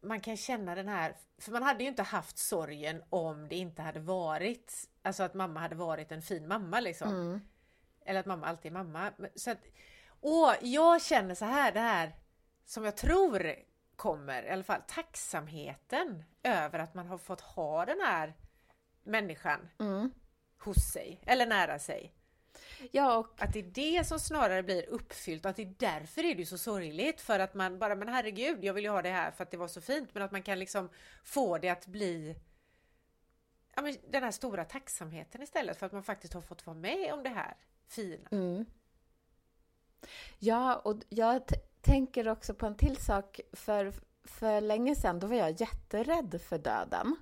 man 0.00 0.20
kan 0.20 0.36
känna 0.36 0.74
den 0.74 0.88
här, 0.88 1.16
för 1.38 1.52
man 1.52 1.62
hade 1.62 1.84
ju 1.84 1.88
inte 1.88 2.02
haft 2.02 2.38
sorgen 2.38 3.02
om 3.10 3.48
det 3.48 3.56
inte 3.56 3.82
hade 3.82 4.00
varit, 4.00 4.88
alltså 5.02 5.22
att 5.22 5.34
mamma 5.34 5.60
hade 5.60 5.74
varit 5.74 6.12
en 6.12 6.22
fin 6.22 6.48
mamma 6.48 6.80
liksom. 6.80 7.08
Mm. 7.08 7.40
Eller 8.06 8.20
att 8.20 8.26
mamma 8.26 8.46
alltid 8.46 8.72
är 8.72 8.74
mamma. 8.74 9.12
Så 9.34 9.50
att, 9.50 9.58
åh, 10.20 10.54
jag 10.62 11.02
känner 11.02 11.34
så 11.34 11.44
här, 11.44 11.72
det 11.72 11.80
här 11.80 12.14
som 12.64 12.84
jag 12.84 12.96
tror 12.96 13.54
kommer, 13.96 14.42
i 14.42 14.50
alla 14.50 14.62
fall 14.62 14.82
tacksamheten 14.88 16.24
över 16.42 16.78
att 16.78 16.94
man 16.94 17.06
har 17.06 17.18
fått 17.18 17.40
ha 17.40 17.84
den 17.86 18.00
här 18.00 18.34
människan 19.02 19.68
Mm. 19.78 20.12
hos 20.58 20.92
sig, 20.92 21.20
eller 21.26 21.46
nära 21.46 21.78
sig. 21.78 22.14
Ja, 22.92 23.16
och 23.16 23.42
Att 23.42 23.52
det 23.52 23.58
är 23.58 23.62
det 23.62 24.06
som 24.06 24.18
snarare 24.18 24.62
blir 24.62 24.88
uppfyllt 24.88 25.44
och 25.44 25.50
att 25.50 25.56
det 25.56 25.62
är 25.62 25.74
därför 25.78 26.24
är 26.24 26.34
det 26.34 26.46
så 26.46 26.58
sorgligt 26.58 27.20
för 27.20 27.38
att 27.38 27.54
man 27.54 27.78
bara, 27.78 27.94
men 27.94 28.08
herregud, 28.08 28.64
jag 28.64 28.74
vill 28.74 28.84
ju 28.84 28.90
ha 28.90 29.02
det 29.02 29.10
här 29.10 29.30
för 29.30 29.44
att 29.44 29.50
det 29.50 29.56
var 29.56 29.68
så 29.68 29.80
fint, 29.80 30.14
men 30.14 30.22
att 30.22 30.32
man 30.32 30.42
kan 30.42 30.58
liksom 30.58 30.88
få 31.24 31.58
det 31.58 31.68
att 31.68 31.86
bli 31.86 32.36
ja, 33.76 33.82
men 33.82 33.96
den 34.10 34.22
här 34.22 34.30
stora 34.30 34.64
tacksamheten 34.64 35.42
istället 35.42 35.76
för 35.76 35.86
att 35.86 35.92
man 35.92 36.02
faktiskt 36.02 36.34
har 36.34 36.40
fått 36.40 36.66
vara 36.66 36.76
med 36.76 37.12
om 37.12 37.22
det 37.22 37.28
här 37.28 37.56
fina. 37.88 38.28
Mm. 38.30 38.66
Ja, 40.38 40.76
och 40.76 40.96
jag 41.08 41.42
tänker 41.80 42.28
också 42.28 42.54
på 42.54 42.66
en 42.66 42.76
till 42.76 42.96
sak. 42.96 43.40
För, 43.52 43.92
för 44.24 44.60
länge 44.60 44.94
sedan 44.94 45.20
då 45.20 45.26
var 45.26 45.36
jag 45.36 45.60
jätterädd 45.60 46.40
för 46.48 46.58
döden. 46.58 47.16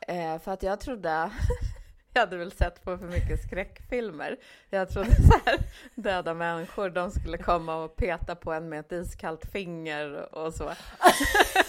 Eh, 0.00 0.38
för 0.38 0.52
att 0.52 0.62
jag 0.62 0.80
trodde, 0.80 1.30
jag 2.14 2.20
hade 2.20 2.36
väl 2.36 2.52
sett 2.52 2.84
på 2.84 2.98
för 2.98 3.06
mycket 3.06 3.42
skräckfilmer. 3.42 4.36
Jag 4.70 4.88
trodde 4.88 5.14
så 5.14 5.40
här, 5.44 5.58
döda 5.94 6.34
människor, 6.34 6.90
de 6.90 7.10
skulle 7.10 7.38
komma 7.38 7.84
och 7.84 7.96
peta 7.96 8.34
på 8.34 8.52
en 8.52 8.68
med 8.68 8.80
ett 8.80 8.92
iskallt 8.92 9.44
finger 9.44 10.34
och 10.34 10.54
så. 10.54 10.72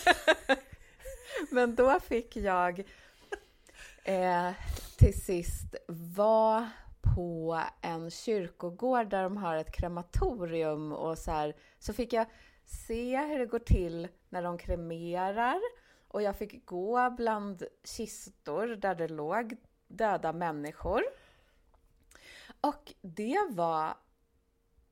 Men 1.51 1.75
då 1.75 1.99
fick 1.99 2.35
jag 2.35 2.79
eh, 4.03 4.51
till 4.97 5.21
sist 5.21 5.75
vara 5.87 6.69
på 7.15 7.61
en 7.81 8.11
kyrkogård 8.11 9.09
där 9.09 9.23
de 9.23 9.37
har 9.37 9.55
ett 9.55 9.71
krematorium 9.71 10.91
och 10.91 11.17
så 11.17 11.31
här, 11.31 11.55
så 11.79 11.93
fick 11.93 12.13
jag 12.13 12.25
se 12.65 13.17
hur 13.17 13.39
det 13.39 13.45
går 13.45 13.59
till 13.59 14.07
när 14.29 14.43
de 14.43 14.57
kremerar 14.57 15.61
och 16.07 16.21
jag 16.21 16.35
fick 16.35 16.65
gå 16.65 17.09
bland 17.09 17.63
kistor 17.83 18.67
där 18.67 18.95
det 18.95 19.07
låg 19.07 19.57
döda 19.87 20.33
människor. 20.33 21.03
Och 22.61 22.93
det 23.01 23.39
var 23.49 23.97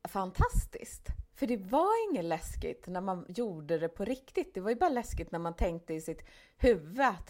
fantastiskt. 0.07 1.07
För 1.35 1.47
det 1.47 1.57
var 1.57 2.09
inget 2.09 2.25
läskigt 2.25 2.87
när 2.87 3.01
man 3.01 3.25
gjorde 3.29 3.77
det 3.77 3.89
på 3.89 4.05
riktigt. 4.05 4.53
Det 4.53 4.61
var 4.61 4.69
ju 4.69 4.75
bara 4.75 4.89
läskigt 4.89 5.31
när 5.31 5.39
man 5.39 5.55
tänkte 5.55 5.93
i 5.93 6.01
sitt 6.01 6.25
huvud 6.57 7.01
att 7.01 7.29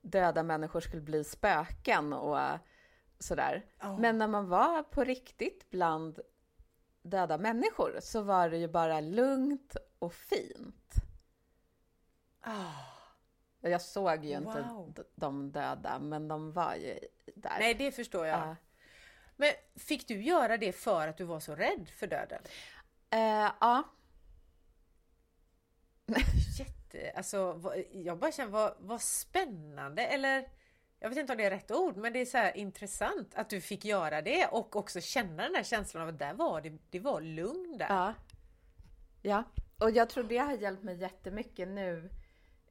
döda 0.00 0.42
människor 0.42 0.80
skulle 0.80 1.02
bli 1.02 1.24
spöken 1.24 2.12
och 2.12 2.38
sådär. 3.18 3.64
Oh. 3.82 4.00
Men 4.00 4.18
när 4.18 4.28
man 4.28 4.48
var 4.48 4.82
på 4.82 5.04
riktigt 5.04 5.70
bland 5.70 6.20
döda 7.02 7.38
människor 7.38 7.98
så 8.00 8.22
var 8.22 8.48
det 8.48 8.58
ju 8.58 8.68
bara 8.68 9.00
lugnt 9.00 9.76
och 9.98 10.14
fint. 10.14 10.94
Oh. 12.46 12.93
Jag 13.70 13.82
såg 13.82 14.24
ju 14.24 14.36
inte 14.36 14.60
wow. 14.62 14.94
de 15.14 15.52
döda, 15.52 15.98
men 15.98 16.28
de 16.28 16.52
var 16.52 16.74
ju 16.74 16.98
där. 17.34 17.56
Nej, 17.58 17.74
det 17.74 17.92
förstår 17.92 18.26
jag. 18.26 18.48
Uh. 18.48 18.54
Men 19.36 19.52
fick 19.76 20.08
du 20.08 20.22
göra 20.22 20.56
det 20.56 20.72
för 20.72 21.08
att 21.08 21.16
du 21.16 21.24
var 21.24 21.40
så 21.40 21.54
rädd 21.54 21.88
för 21.96 22.06
döden? 22.06 22.42
Uh, 23.14 23.52
ja. 23.60 23.82
Jätte, 26.58 27.12
alltså, 27.16 27.60
jag 27.92 28.18
bara 28.18 28.32
känner 28.32 28.50
vad, 28.50 28.74
vad 28.78 29.00
spännande, 29.00 30.06
eller 30.06 30.48
jag 31.00 31.08
vet 31.08 31.18
inte 31.18 31.32
om 31.32 31.38
det 31.38 31.44
är 31.44 31.50
rätt 31.50 31.70
ord, 31.70 31.96
men 31.96 32.12
det 32.12 32.20
är 32.20 32.26
så 32.26 32.58
intressant 32.58 33.34
att 33.34 33.50
du 33.50 33.60
fick 33.60 33.84
göra 33.84 34.22
det 34.22 34.46
och 34.46 34.76
också 34.76 35.00
känna 35.00 35.42
den 35.42 35.54
här 35.54 35.62
känslan 35.62 36.02
av 36.02 36.08
att 36.08 36.18
där 36.18 36.34
var 36.34 36.60
det, 36.60 36.78
det 36.90 37.00
var 37.00 37.20
lugn 37.20 37.78
där. 37.78 37.86
Ja. 37.88 38.14
Ja, 39.22 39.44
och 39.78 39.90
jag 39.90 40.08
tror 40.10 40.24
det 40.24 40.38
har 40.38 40.52
hjälpt 40.52 40.82
mig 40.82 40.96
jättemycket 40.96 41.68
nu. 41.68 42.10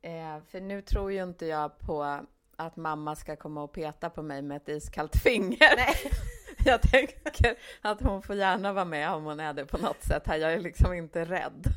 Eh, 0.04 0.44
för 0.52 0.62
nu 0.62 0.82
tror 0.82 1.12
ju 1.12 1.24
inte 1.24 1.46
jag 1.46 1.80
på 1.80 2.24
att 2.56 2.76
mamma 2.76 3.16
ska 3.16 3.36
komma 3.36 3.64
och 3.64 3.72
peta 3.72 4.10
på 4.10 4.22
mig 4.22 4.42
med 4.42 4.58
ett 4.58 4.70
iskallt 4.70 5.16
finger. 5.16 5.76
Nej. 5.78 5.96
jag 6.66 6.82
tänker 6.82 7.56
att 7.82 8.02
hon 8.02 8.22
får 8.22 8.36
gärna 8.36 8.74
vara 8.74 8.86
med 8.86 9.10
om 9.10 9.24
hon 9.24 9.40
är 9.40 9.54
det 9.54 9.66
på 9.66 9.78
något 9.78 10.04
sätt 10.04 10.28
här. 10.28 10.38
Jag 10.38 10.54
är 10.54 10.60
liksom 10.60 10.94
inte 10.94 11.26
rädd. 11.26 11.68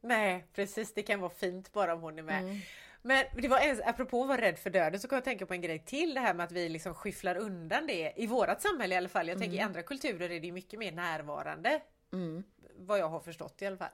Nej, 0.00 0.46
precis. 0.54 0.94
Det 0.94 1.02
kan 1.02 1.20
vara 1.20 1.30
fint 1.30 1.72
bara 1.72 1.94
om 1.94 2.00
hon 2.00 2.18
är 2.18 2.22
med. 2.22 2.42
Mm. 2.42 2.56
Men 3.02 3.24
det 3.36 3.48
var 3.48 3.58
en, 3.58 3.82
apropå 3.84 4.22
att 4.22 4.28
vara 4.28 4.40
rädd 4.40 4.58
för 4.58 4.70
döden 4.70 5.00
så 5.00 5.08
kan 5.08 5.16
jag 5.16 5.24
tänka 5.24 5.46
på 5.46 5.54
en 5.54 5.60
grej 5.60 5.78
till 5.78 6.14
det 6.14 6.20
här 6.20 6.34
med 6.34 6.44
att 6.44 6.52
vi 6.52 6.68
liksom 6.68 6.94
skyfflar 6.94 7.36
undan 7.36 7.86
det 7.86 8.12
i 8.16 8.26
vårat 8.26 8.62
samhälle 8.62 8.94
i 8.94 8.98
alla 8.98 9.08
fall. 9.08 9.28
Jag 9.28 9.38
tänker 9.38 9.54
i 9.54 9.58
mm. 9.58 9.68
andra 9.68 9.82
kulturer 9.82 10.30
är 10.30 10.40
det 10.40 10.52
mycket 10.52 10.78
mer 10.78 10.92
närvarande. 10.92 11.80
Mm. 12.12 12.44
Vad 12.76 12.98
jag 12.98 13.08
har 13.08 13.20
förstått 13.20 13.62
i 13.62 13.66
alla 13.66 13.76
fall. 13.76 13.90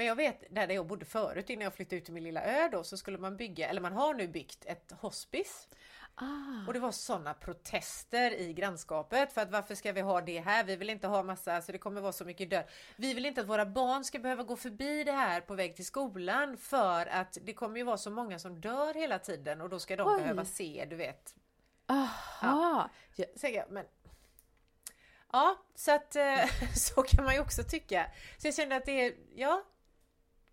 Men 0.00 0.06
jag 0.06 0.16
vet 0.16 0.44
där 0.50 0.68
jag 0.68 0.86
bodde 0.86 1.04
förut 1.04 1.50
innan 1.50 1.64
jag 1.64 1.74
flyttade 1.74 1.96
ut 1.96 2.04
till 2.04 2.14
min 2.14 2.24
lilla 2.24 2.42
ö 2.42 2.68
då 2.72 2.84
så 2.84 2.96
skulle 2.96 3.18
man 3.18 3.36
bygga, 3.36 3.68
eller 3.68 3.80
man 3.80 3.92
har 3.92 4.14
nu 4.14 4.28
byggt 4.28 4.64
ett 4.66 4.92
hospice. 5.00 5.68
Ah. 6.14 6.66
Och 6.66 6.72
det 6.72 6.78
var 6.78 6.92
sådana 6.92 7.34
protester 7.34 8.30
i 8.30 8.52
grannskapet 8.52 9.32
för 9.32 9.40
att 9.40 9.50
varför 9.50 9.74
ska 9.74 9.92
vi 9.92 10.00
ha 10.00 10.20
det 10.20 10.40
här? 10.40 10.64
Vi 10.64 10.76
vill 10.76 10.90
inte 10.90 11.06
ha 11.06 11.22
massa, 11.22 11.62
så 11.62 11.72
det 11.72 11.78
kommer 11.78 12.00
vara 12.00 12.12
så 12.12 12.24
mycket 12.24 12.50
död. 12.50 12.64
Vi 12.96 13.14
vill 13.14 13.26
inte 13.26 13.40
att 13.40 13.48
våra 13.48 13.66
barn 13.66 14.04
ska 14.04 14.18
behöva 14.18 14.42
gå 14.42 14.56
förbi 14.56 15.04
det 15.04 15.12
här 15.12 15.40
på 15.40 15.54
väg 15.54 15.76
till 15.76 15.86
skolan 15.86 16.56
för 16.56 17.06
att 17.06 17.38
det 17.42 17.52
kommer 17.52 17.76
ju 17.76 17.84
vara 17.84 17.98
så 17.98 18.10
många 18.10 18.38
som 18.38 18.60
dör 18.60 18.94
hela 18.94 19.18
tiden 19.18 19.60
och 19.60 19.68
då 19.68 19.78
ska 19.78 19.96
de 19.96 20.08
Oj. 20.08 20.20
behöva 20.20 20.44
se, 20.44 20.86
du 20.90 20.96
vet. 20.96 21.34
Aha. 21.88 22.90
Ja. 23.16 23.26
Jag, 23.42 23.70
men 23.70 23.84
Ja, 25.32 25.56
så 25.74 25.94
att 25.94 26.16
eh, 26.16 26.44
så 26.76 27.02
kan 27.02 27.24
man 27.24 27.34
ju 27.34 27.40
också 27.40 27.62
tycka. 27.62 28.06
Så 28.38 28.46
jag 28.46 28.54
kände 28.54 28.76
att 28.76 28.84
det 28.84 29.06
är, 29.06 29.14
ja, 29.34 29.64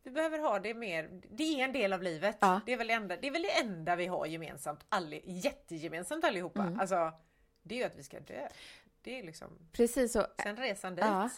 vi 0.07 0.11
behöver 0.13 0.39
ha 0.39 0.59
det 0.59 0.73
mer. 0.73 1.21
Det 1.29 1.43
är 1.43 1.65
en 1.65 1.73
del 1.73 1.93
av 1.93 2.03
livet. 2.03 2.37
Ja. 2.39 2.61
Det, 2.65 2.73
är 2.73 2.77
väl 2.77 2.89
enda, 2.89 3.17
det 3.17 3.27
är 3.27 3.31
väl 3.31 3.41
det 3.41 3.59
enda 3.59 3.95
vi 3.95 4.05
har 4.05 4.25
gemensamt, 4.25 4.85
alli, 4.89 5.21
jättegemensamt 5.25 6.23
allihopa. 6.23 6.61
Mm. 6.61 6.79
Alltså, 6.79 7.13
det 7.63 7.75
är 7.75 7.79
ju 7.79 7.85
att 7.85 7.95
vi 7.95 8.03
ska 8.03 8.19
dö. 8.19 8.47
Det 9.01 9.19
är 9.19 9.23
liksom... 9.23 9.47
Precis. 9.71 10.15
Och, 10.15 10.25
Sen 10.43 10.57
resan 10.57 10.95
dit, 10.95 11.05
ja. 11.05 11.29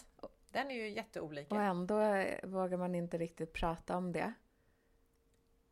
den 0.50 0.70
är 0.70 0.74
ju 0.74 0.88
jätteolika. 0.88 1.54
Och 1.54 1.62
ändå 1.62 1.96
vågar 2.42 2.76
man 2.76 2.94
inte 2.94 3.18
riktigt 3.18 3.52
prata 3.52 3.96
om 3.96 4.12
det. 4.12 4.32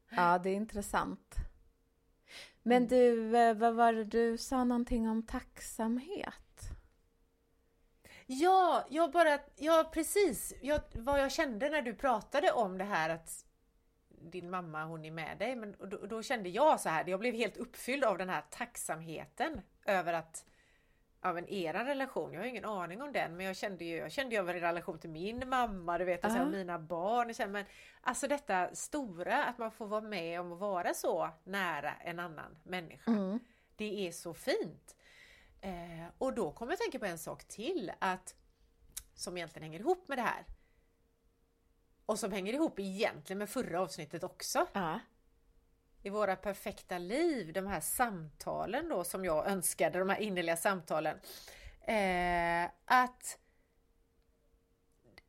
Ja, 0.09 0.39
det 0.39 0.51
är 0.51 0.55
intressant. 0.55 1.35
Men 2.63 2.77
mm. 2.77 2.89
du, 2.89 3.39
eh, 3.39 3.55
vad 3.55 3.75
var 3.75 3.93
det 3.93 4.05
du 4.05 4.39
sa 4.39 4.65
någonting 4.65 5.09
om 5.09 5.23
tacksamhet? 5.23 6.35
Ja, 8.31 8.85
jag 8.89 9.11
bara, 9.11 9.39
ja 9.57 9.91
precis. 9.93 10.53
Jag, 10.63 10.81
vad 10.93 11.21
jag 11.21 11.33
kände 11.33 11.71
när 11.71 11.83
du 11.83 11.95
pratade 11.95 12.53
om 12.53 12.79
det 12.79 12.85
här 12.85 13.11
att 13.11 13.45
din 14.09 14.51
mamma 14.51 14.85
hon 14.85 15.05
är 15.05 15.11
med 15.11 15.39
dig. 15.39 15.57
Men 15.57 15.77
då, 15.79 16.07
då, 16.07 16.23
kände 16.23 16.49
jag 16.49 16.81
så 16.81 16.89
här, 16.89 17.05
jag 17.07 17.21
blev 17.21 17.35
helt 17.35 17.57
uppfylld 17.57 18.05
av 18.05 18.19
den 18.19 18.29
här 18.29 18.45
tacksamheten 18.51 19.61
över 19.87 20.13
att 20.13 20.45
av 21.21 21.39
en 21.39 21.49
eran 21.49 21.87
relation, 21.87 22.33
jag 22.33 22.41
har 22.41 22.47
ingen 22.47 22.65
aning 22.65 23.03
om 23.03 23.13
den, 23.13 23.37
men 23.37 23.47
jag 23.47 23.57
kände 23.57 23.85
ju, 23.85 23.97
jag 23.97 24.13
kände 24.13 24.35
ju 24.35 24.41
över 24.41 24.55
en 24.55 24.61
relation 24.61 24.99
till 24.99 25.11
min 25.11 25.49
mamma, 25.49 25.99
du 25.99 26.05
vet, 26.05 26.25
uh 26.25 26.31
-huh. 26.31 26.45
och 26.45 26.51
mina 26.51 26.79
barn. 26.79 27.53
Men 27.53 27.65
alltså 28.01 28.29
detta 28.29 28.75
stora, 28.75 29.45
att 29.45 29.59
man 29.59 29.71
får 29.71 29.87
vara 29.87 30.01
med 30.01 30.41
om 30.41 30.53
att 30.53 30.59
vara 30.59 30.95
så 30.95 31.31
nära 31.45 31.93
en 31.95 32.19
annan 32.19 32.57
människa. 32.63 33.11
Mm. 33.11 33.39
Det 33.77 34.09
är 34.09 34.13
så 34.13 34.35
fint. 34.35 34.95
Eh, 35.61 36.07
och 36.19 36.35
då 36.35 36.53
kommer 36.53 36.73
jag 36.73 36.79
tänka 36.79 36.99
på 36.99 37.07
en 37.07 37.19
sak 37.19 37.45
till 37.45 37.93
att 37.99 38.35
som 39.15 39.37
egentligen 39.37 39.63
hänger 39.63 39.81
ihop 39.81 40.09
med 40.09 40.19
det 40.19 40.23
här. 40.23 40.45
Och 42.07 42.19
som 42.19 42.33
hänger 42.33 42.53
ihop 42.53 42.79
egentligen 42.79 43.39
med 43.39 43.51
förra 43.51 43.81
avsnittet 43.81 44.25
också. 44.25 44.67
Uh. 44.77 44.97
I 46.03 46.11
våra 46.11 46.37
perfekta 46.37 46.99
liv, 46.99 47.53
de 47.53 47.67
här 47.67 47.81
samtalen 47.81 48.89
då 48.89 49.05
som 49.05 49.25
jag 49.25 49.47
önskade, 49.47 49.99
de 49.99 50.09
här 50.09 50.21
innerliga 50.21 50.57
samtalen. 50.57 51.19
Eh, 51.81 52.71
att 52.85 53.39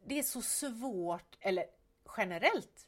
det 0.06 0.20
är 0.20 0.24
så 0.24 0.42
svårt, 0.42 1.38
eller 1.40 1.66
generellt, 2.18 2.88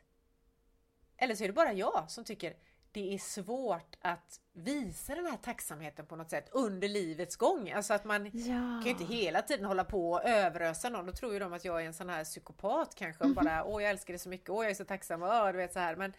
eller 1.17 1.35
så 1.35 1.43
är 1.43 1.47
det 1.47 1.53
bara 1.53 1.73
jag 1.73 2.11
som 2.11 2.23
tycker 2.23 2.55
det 2.91 3.13
är 3.13 3.17
svårt 3.17 3.95
att 4.01 4.39
visa 4.53 5.15
den 5.15 5.25
här 5.25 5.37
tacksamheten 5.37 6.05
på 6.05 6.15
något 6.15 6.29
sätt 6.29 6.49
under 6.51 6.87
livets 6.87 7.35
gång. 7.35 7.71
Alltså 7.71 7.93
att 7.93 8.05
man 8.05 8.25
ja. 8.25 8.55
kan 8.55 8.83
ju 8.83 8.89
inte 8.89 9.03
hela 9.03 9.41
tiden 9.41 9.65
hålla 9.65 9.83
på 9.83 10.11
och 10.11 10.23
överösa 10.23 10.89
någon. 10.89 11.05
Då 11.05 11.11
tror 11.11 11.33
ju 11.33 11.39
de 11.39 11.53
att 11.53 11.65
jag 11.65 11.81
är 11.81 11.85
en 11.85 11.93
sån 11.93 12.09
här 12.09 12.23
psykopat 12.23 12.95
kanske. 12.95 13.23
Och 13.23 13.29
bara 13.29 13.63
åh 13.63 13.83
jag 13.83 13.91
älskar 13.91 14.13
det 14.13 14.19
så 14.19 14.29
mycket, 14.29 14.49
åh 14.49 14.63
jag 14.63 14.71
är 14.71 14.75
så 14.75 14.85
tacksam, 14.85 15.23
åh 15.23 15.51
du 15.51 15.57
vet 15.57 15.73
så 15.73 15.79
här. 15.79 15.95
Men 15.95 16.13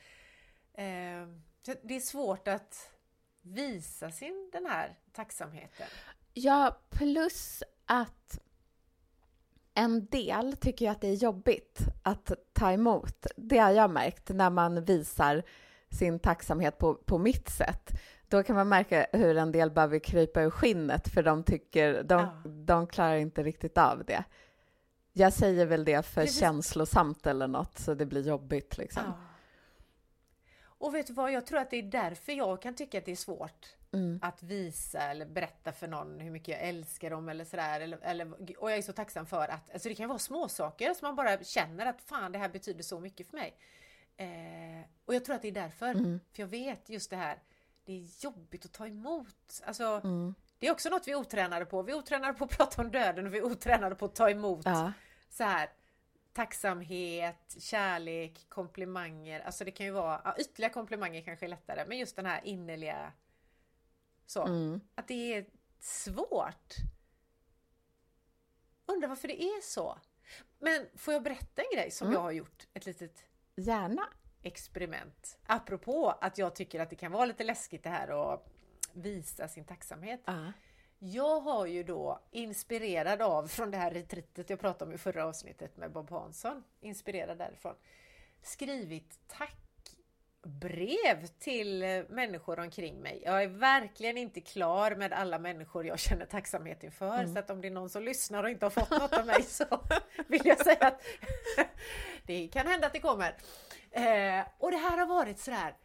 eh, 0.74 1.28
det 1.82 1.96
är 1.96 2.00
svårt 2.00 2.48
att 2.48 2.90
visa 3.42 4.10
sin 4.10 4.50
den 4.52 4.66
här 4.66 4.98
tacksamheten. 5.12 5.86
Ja, 6.34 6.80
plus 6.90 7.62
att 7.86 8.40
en 9.74 10.06
del 10.06 10.56
tycker 10.56 10.84
jag 10.84 10.92
att 10.92 11.00
det 11.00 11.08
är 11.08 11.14
jobbigt 11.14 11.78
att 12.02 12.32
ta 12.52 12.72
emot. 12.72 13.26
Det 13.36 13.58
har 13.58 13.70
jag 13.70 13.90
märkt 13.90 14.28
när 14.28 14.50
man 14.50 14.84
visar 14.84 15.42
sin 15.92 16.18
tacksamhet 16.18 16.78
på, 16.78 16.94
på 16.94 17.18
mitt 17.18 17.48
sätt, 17.48 17.90
då 18.28 18.42
kan 18.42 18.56
man 18.56 18.68
märka 18.68 19.06
hur 19.12 19.36
en 19.36 19.52
del 19.52 19.70
behöver 19.70 19.98
krypa 19.98 20.42
ur 20.42 20.50
skinnet 20.50 21.08
för 21.08 21.22
de 21.22 21.44
tycker, 21.44 22.02
de, 22.02 22.20
ja. 22.20 22.50
de 22.50 22.86
klarar 22.86 23.16
inte 23.16 23.42
riktigt 23.42 23.78
av 23.78 24.04
det. 24.04 24.24
Jag 25.12 25.32
säger 25.32 25.66
väl 25.66 25.84
det 25.84 26.06
för 26.06 26.20
Precis. 26.20 26.40
känslosamt 26.40 27.26
eller 27.26 27.48
något, 27.48 27.78
så 27.78 27.94
det 27.94 28.06
blir 28.06 28.26
jobbigt 28.26 28.78
liksom. 28.78 29.02
Ja. 29.06 29.12
Och 30.64 30.94
vet 30.94 31.06
du 31.06 31.12
vad, 31.12 31.32
jag 31.32 31.46
tror 31.46 31.58
att 31.58 31.70
det 31.70 31.76
är 31.76 31.82
därför 31.82 32.32
jag 32.32 32.62
kan 32.62 32.74
tycka 32.74 32.98
att 32.98 33.04
det 33.04 33.12
är 33.12 33.16
svårt 33.16 33.76
mm. 33.92 34.18
att 34.22 34.42
visa 34.42 34.98
eller 34.98 35.26
berätta 35.26 35.72
för 35.72 35.88
någon 35.88 36.20
hur 36.20 36.30
mycket 36.30 36.48
jag 36.48 36.68
älskar 36.68 37.10
dem 37.10 37.28
eller 37.28 37.44
sådär. 37.44 37.80
Eller, 37.80 37.98
eller, 38.02 38.32
och 38.58 38.70
jag 38.70 38.78
är 38.78 38.82
så 38.82 38.92
tacksam 38.92 39.26
för 39.26 39.48
att, 39.48 39.72
alltså 39.72 39.88
det 39.88 39.94
kan 39.94 40.08
vara 40.08 40.18
små 40.18 40.48
saker 40.48 40.94
som 40.94 41.06
man 41.06 41.16
bara 41.16 41.44
känner 41.44 41.86
att 41.86 42.00
fan 42.00 42.32
det 42.32 42.38
här 42.38 42.48
betyder 42.48 42.82
så 42.82 43.00
mycket 43.00 43.26
för 43.26 43.36
mig. 43.36 43.56
Eh, 44.16 44.84
och 45.04 45.14
jag 45.14 45.24
tror 45.24 45.36
att 45.36 45.42
det 45.42 45.48
är 45.48 45.52
därför. 45.52 45.90
Mm. 45.90 46.20
För 46.32 46.42
jag 46.42 46.46
vet 46.48 46.88
just 46.88 47.10
det 47.10 47.16
här, 47.16 47.42
det 47.84 47.92
är 47.92 48.24
jobbigt 48.24 48.64
att 48.64 48.72
ta 48.72 48.86
emot. 48.86 49.60
Alltså, 49.64 49.84
mm. 49.84 50.34
Det 50.58 50.66
är 50.66 50.72
också 50.72 50.88
något 50.88 51.08
vi 51.08 51.12
är 51.12 51.16
otränade 51.16 51.66
på. 51.66 51.82
Vi 51.82 51.92
är 51.92 51.96
otränade 51.96 52.34
på 52.34 52.44
att 52.44 52.50
prata 52.56 52.82
om 52.82 52.90
döden 52.90 53.26
och 53.26 53.34
vi 53.34 53.38
är 53.38 53.44
otränade 53.44 53.94
på 53.94 54.04
att 54.04 54.14
ta 54.14 54.30
emot. 54.30 54.62
Ja. 54.64 54.92
Så 55.28 55.44
här. 55.44 55.70
tacksamhet, 56.32 57.56
kärlek, 57.58 58.46
komplimanger. 58.48 59.40
Alltså 59.40 59.64
det 59.64 59.70
kan 59.70 59.86
ju 59.86 59.92
vara, 59.92 60.20
ja, 60.24 60.34
ytterligare 60.38 60.72
komplimanger 60.72 61.22
kanske 61.22 61.46
är 61.46 61.48
lättare, 61.50 61.84
men 61.88 61.98
just 61.98 62.16
den 62.16 62.26
här 62.26 62.40
innerliga 62.44 63.12
så. 64.26 64.46
Mm. 64.46 64.80
Att 64.94 65.08
det 65.08 65.34
är 65.34 65.46
svårt. 65.80 66.74
Undrar 68.86 69.08
varför 69.08 69.28
det 69.28 69.42
är 69.42 69.60
så. 69.62 69.98
Men 70.58 70.86
får 70.96 71.14
jag 71.14 71.22
berätta 71.22 71.62
en 71.62 71.76
grej 71.78 71.90
som 71.90 72.06
Mm. 72.06 72.14
jag 72.14 72.22
har 72.22 72.30
gjort? 72.32 72.66
Ett 72.74 72.86
litet 72.86 73.24
Gärna. 73.62 74.08
experiment. 74.42 75.38
Apropå 75.46 76.18
att 76.20 76.38
jag 76.38 76.54
tycker 76.54 76.80
att 76.80 76.90
det 76.90 76.96
kan 76.96 77.12
vara 77.12 77.24
lite 77.24 77.44
läskigt 77.44 77.82
det 77.82 77.90
här 77.90 78.32
att 78.32 78.46
visa 78.92 79.48
sin 79.48 79.64
tacksamhet. 79.64 80.20
Ja. 80.24 80.52
Jag 80.98 81.40
har 81.40 81.66
ju 81.66 81.82
då 81.82 82.20
inspirerad 82.30 83.22
av 83.22 83.46
från 83.46 83.70
det 83.70 83.76
här 83.76 83.90
retreatet 83.90 84.50
jag 84.50 84.60
pratade 84.60 84.88
om 84.88 84.94
i 84.94 84.98
förra 84.98 85.26
avsnittet 85.26 85.76
med 85.76 85.92
Bob 85.92 86.10
Hansson, 86.10 86.64
inspirerad 86.80 87.38
därifrån, 87.38 87.74
skrivit 88.42 89.28
tackbrev 90.42 91.26
till 91.26 91.82
eh, 91.82 92.02
människor 92.08 92.58
omkring 92.58 93.00
mig. 93.00 93.22
Jag 93.24 93.42
är 93.42 93.48
verkligen 93.48 94.18
inte 94.18 94.40
klar 94.40 94.94
med 94.94 95.12
alla 95.12 95.38
människor 95.38 95.86
jag 95.86 95.98
känner 95.98 96.26
tacksamhet 96.26 96.84
inför, 96.84 97.26
så 97.26 97.38
att 97.38 97.50
om 97.50 97.60
det 97.60 97.68
är 97.68 97.72
någon 97.72 97.90
som 97.90 98.02
lyssnar 98.02 98.44
och 98.44 98.50
inte 98.50 98.66
har 98.66 98.70
fått 98.70 98.90
något 98.90 99.12
av 99.12 99.26
mig 99.26 99.42
så 99.42 99.64
vill 100.26 100.42
jag 100.44 100.58
säga 100.58 100.86
att 100.86 101.02
det 102.26 102.48
kan 102.48 102.66
hända 102.66 102.86
att 102.86 102.92
det 102.92 103.00
kommer. 103.00 103.36
Eh, 103.90 104.46
och 104.58 104.70
det 104.70 104.76
här 104.76 104.98
har 104.98 105.06
varit 105.06 105.38
sådär 105.38 105.76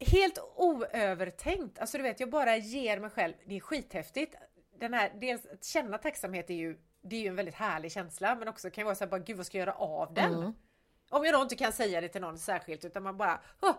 helt 0.00 0.38
oövertänkt. 0.56 1.78
Alltså 1.78 1.96
du 1.96 2.02
vet, 2.02 2.20
jag 2.20 2.30
bara 2.30 2.56
ger 2.56 3.00
mig 3.00 3.10
själv, 3.10 3.34
det 3.46 3.56
är 3.56 3.60
skithäftigt. 3.60 4.34
Den 4.80 4.94
här, 4.94 5.12
dels 5.20 5.46
att 5.46 5.64
känna 5.64 5.98
tacksamhet 5.98 6.50
är 6.50 6.54
ju, 6.54 6.78
det 7.02 7.16
är 7.16 7.20
ju 7.20 7.28
en 7.28 7.36
väldigt 7.36 7.54
härlig 7.54 7.92
känsla, 7.92 8.34
men 8.34 8.48
också 8.48 8.70
kan 8.70 8.84
vara 8.84 8.94
så 8.94 9.04
här, 9.04 9.10
bara, 9.10 9.20
gud 9.20 9.36
vad 9.36 9.46
ska 9.46 9.58
jag 9.58 9.66
göra 9.66 9.76
av 9.76 10.14
den? 10.14 10.34
Mm. 10.34 10.52
Om 11.08 11.24
jag 11.24 11.34
då 11.34 11.42
inte 11.42 11.56
kan 11.56 11.72
säga 11.72 12.00
det 12.00 12.08
till 12.08 12.20
någon 12.20 12.38
särskilt, 12.38 12.84
utan 12.84 13.02
man 13.02 13.16
bara, 13.16 13.40
"Åh, 13.60 13.74